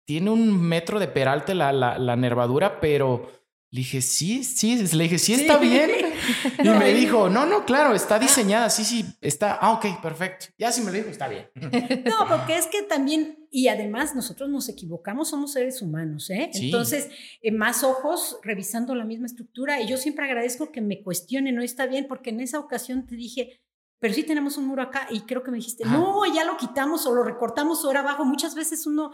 [0.08, 3.32] tiene un metro de peralte la, la, la nervadura, pero
[3.72, 5.92] le dije, sí, sí, le dije, sí, está bien.
[6.64, 10.48] Y me dijo, no, no, claro, está diseñada, sí, sí, está, ah, ok, perfecto.
[10.58, 11.50] Ya si me lo dijo, está bien.
[12.06, 16.52] No, porque es que también, y además nosotros nos equivocamos, somos seres humanos, ¿eh?
[16.54, 17.10] Entonces,
[17.42, 21.62] eh, más ojos revisando la misma estructura, y yo siempre agradezco que me cuestionen, no
[21.62, 23.62] está bien, porque en esa ocasión te dije,
[24.00, 27.06] pero sí tenemos un muro acá y creo que me dijiste, no, ya lo quitamos
[27.08, 28.26] o lo recortamos ahora abajo.
[28.26, 29.12] Muchas veces uno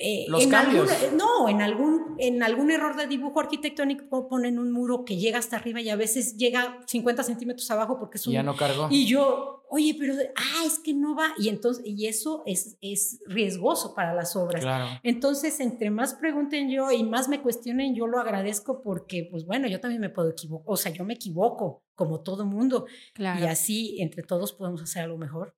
[0.00, 0.88] eh, Los cambios.
[1.14, 5.56] no, en algún, en algún error de dibujo arquitectónico ponen un muro que llega hasta
[5.56, 8.32] arriba y a veces llega 50 centímetros abajo porque es un...
[8.32, 8.86] Ya no cargó.
[8.90, 11.32] Y yo, oye, pero, ah, es que no va.
[11.36, 14.62] Y entonces, y eso es, es riesgoso para las obras.
[14.62, 14.86] Claro.
[15.02, 19.66] Entonces, entre más pregunten yo y más me cuestionen, yo lo agradezco porque, pues bueno,
[19.66, 20.66] yo también me puedo equivocar.
[20.68, 22.86] O sea, yo me equivoco, como todo mundo.
[23.14, 23.44] Claro.
[23.44, 25.56] Y así, entre todos podemos hacer algo mejor.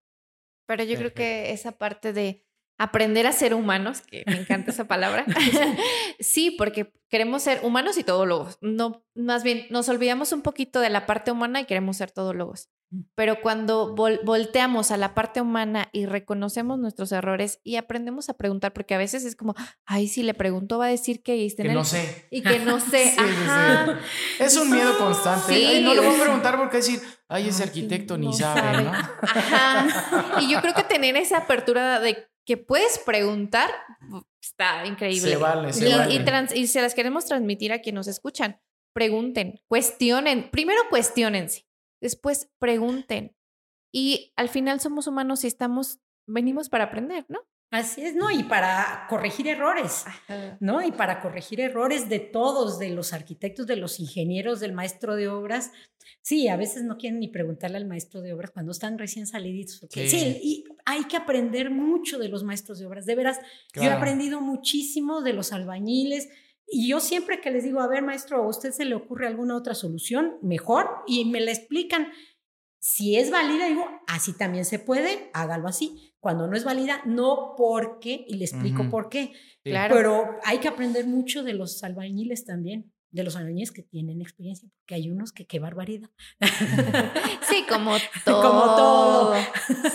[0.65, 2.47] Pero yo creo que esa parte de
[2.81, 5.27] aprender a ser humanos, que me encanta esa palabra.
[6.19, 8.57] sí, porque queremos ser humanos y todólogos.
[8.63, 12.71] No, más bien, nos olvidamos un poquito de la parte humana y queremos ser todólogos.
[13.15, 18.73] Pero cuando volteamos a la parte humana y reconocemos nuestros errores y aprendemos a preguntar,
[18.73, 19.55] porque a veces es como,
[19.87, 22.27] ay, si le pregunto va a decir que Que no sé.
[22.31, 23.15] Y que no sé.
[24.41, 25.81] Es un miedo constante.
[25.83, 28.91] no le voy a preguntar porque decir, ay, ese arquitecto ni sabe, ¿no?
[28.91, 30.41] Ajá.
[30.41, 33.71] Y yo creo que tener esa apertura de que puedes preguntar,
[34.43, 35.31] está increíble.
[35.31, 36.59] Se vale, se y, vale.
[36.59, 38.61] Y, se las queremos transmitir a quienes nos escuchan.
[38.93, 41.70] Pregunten, cuestionen, primero cuestionense,
[42.01, 43.37] después pregunten.
[43.93, 47.41] Y al final somos humanos y estamos, venimos para aprender, ¿no?
[47.71, 48.33] Así es, ¿no?
[48.33, 50.05] Y para corregir errores,
[50.59, 50.85] ¿no?
[50.85, 55.29] Y para corregir errores de todos, de los arquitectos, de los ingenieros, del maestro de
[55.29, 55.71] obras.
[56.21, 59.87] Sí, a veces no quieren ni preguntarle al maestro de obras cuando están recién saliditos.
[59.89, 60.41] Sí.
[60.43, 63.07] y hay que aprender mucho de los maestros de obras.
[63.07, 63.39] De veras,
[63.75, 66.29] yo he aprendido muchísimo de los albañiles.
[66.71, 69.57] Y yo siempre que les digo, a ver, maestro, ¿a usted se le ocurre alguna
[69.57, 70.89] otra solución mejor?
[71.07, 72.09] Y me la explican.
[72.79, 77.55] Si es válida, digo, así también se puede, hágalo así cuando no es válida, no
[77.57, 79.33] porque, y le explico por qué.
[79.65, 79.95] Claro.
[79.97, 84.69] Pero hay que aprender mucho de los albañiles también, de los albañiles que tienen experiencia,
[84.77, 86.11] porque hay unos que qué barbaridad.
[87.49, 88.43] Sí, como todo.
[88.49, 89.35] como todo.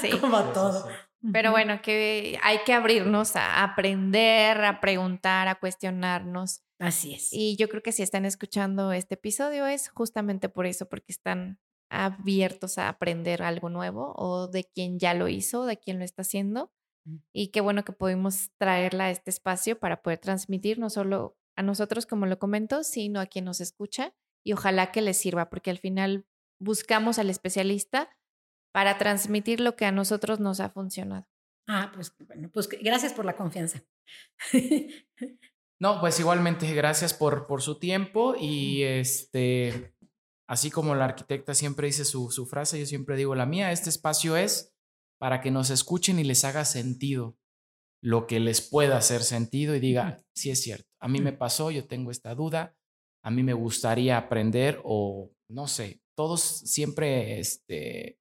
[0.02, 0.10] Sí.
[0.20, 0.88] como todo.
[1.32, 6.62] Pero bueno, que hay que abrirnos a aprender, a preguntar, a cuestionarnos.
[6.80, 7.30] Así es.
[7.32, 11.60] Y yo creo que si están escuchando este episodio es justamente por eso, porque están
[11.90, 16.24] abiertos a aprender algo nuevo o de quien ya lo hizo, de quien lo está
[16.24, 16.72] haciendo.
[17.32, 21.62] Y qué bueno que pudimos traerla a este espacio para poder transmitir no solo a
[21.62, 24.14] nosotros, como lo comento, sino a quien nos escucha
[24.44, 26.26] y ojalá que les sirva, porque al final
[26.60, 28.10] buscamos al especialista
[28.76, 31.26] para transmitir lo que a nosotros nos ha funcionado.
[31.66, 33.82] Ah, pues bueno, pues gracias por la confianza.
[35.80, 39.96] no, pues igualmente gracias por, por su tiempo y este,
[40.50, 43.90] así como la arquitecta siempre dice su, su frase, yo siempre digo la mía, este
[43.90, 44.76] espacio es
[45.22, 47.38] para que nos escuchen y les haga sentido
[48.04, 51.72] lo que les pueda hacer sentido y diga, sí es cierto, a mí me pasó,
[51.72, 52.76] yo tengo esta duda,
[53.24, 58.20] a mí me gustaría aprender o no sé, todos siempre este,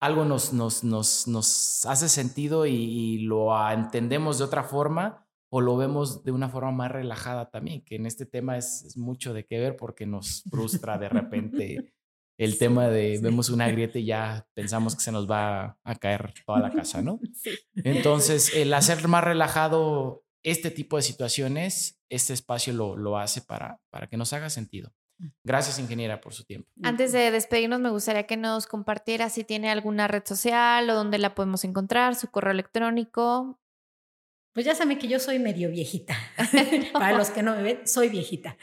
[0.00, 5.76] algo nos, nos, nos, nos hace sentido y, lo entendemos de otra forma o lo
[5.76, 9.46] vemos de una forma más relajada también, que en este tema es, es mucho de
[9.46, 11.94] qué ver porque nos frustra de repente
[12.38, 16.32] el tema de vemos una grieta y ya pensamos que se nos va a caer
[16.46, 17.18] toda la casa, ¿no?
[17.74, 23.80] Entonces, el hacer más relajado este tipo de situaciones, este espacio lo, lo hace para,
[23.90, 24.92] para que nos haga sentido.
[25.42, 26.70] Gracias, ingeniera, por su tiempo.
[26.82, 31.18] Antes de despedirnos, me gustaría que nos compartiera si tiene alguna red social o dónde
[31.18, 33.58] la podemos encontrar, su correo electrónico.
[34.52, 36.16] Pues ya saben que yo soy medio viejita.
[36.92, 38.56] Para los que no me ven, soy viejita.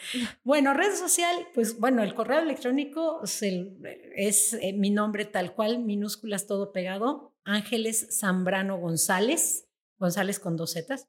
[0.44, 6.48] Bueno, red social, pues bueno, el correo electrónico es, eh, mi nombre tal cual, minúsculas
[6.48, 11.08] todo pegado, Ángeles Zambrano González, González con dos zetas,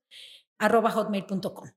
[0.59, 1.71] arroba hotmail.com.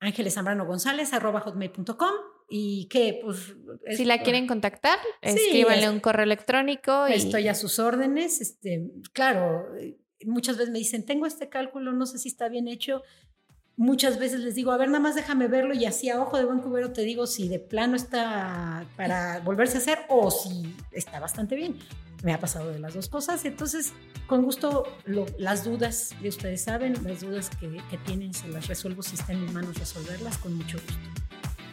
[0.00, 2.33] Ángeles Zambrano González, arroba hotmail.com.
[2.48, 3.54] Y que, pues.
[3.96, 7.06] si la quieren contactar, escríbanle un correo electrónico.
[7.06, 8.40] Estoy a sus órdenes.
[8.40, 9.66] Este, claro,
[10.26, 13.02] muchas veces me dicen, tengo este cálculo, no sé si está bien hecho.
[13.76, 16.44] Muchas veces les digo, a ver, nada más déjame verlo y así a ojo de
[16.44, 21.18] buen cubero te digo si de plano está para volverse a hacer o si está
[21.18, 21.76] bastante bien.
[22.22, 23.44] Me ha pasado de las dos cosas.
[23.44, 23.92] Entonces,
[24.26, 24.84] con gusto,
[25.38, 29.32] las dudas, y ustedes saben, las dudas que, que tienen, se las resuelvo si está
[29.32, 31.24] en mis manos resolverlas con mucho gusto.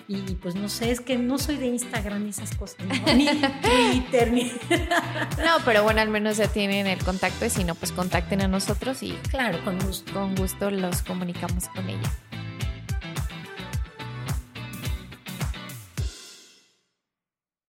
[0.07, 2.77] Y pues no sé, es que no soy de Instagram y esas cosas,
[3.15, 4.43] ni Twitter, ni...
[5.37, 8.47] No, pero bueno, al menos ya tienen el contacto y si no, pues contacten a
[8.47, 10.11] nosotros y claro, con gusto.
[10.13, 12.11] Con gusto los comunicamos con ella.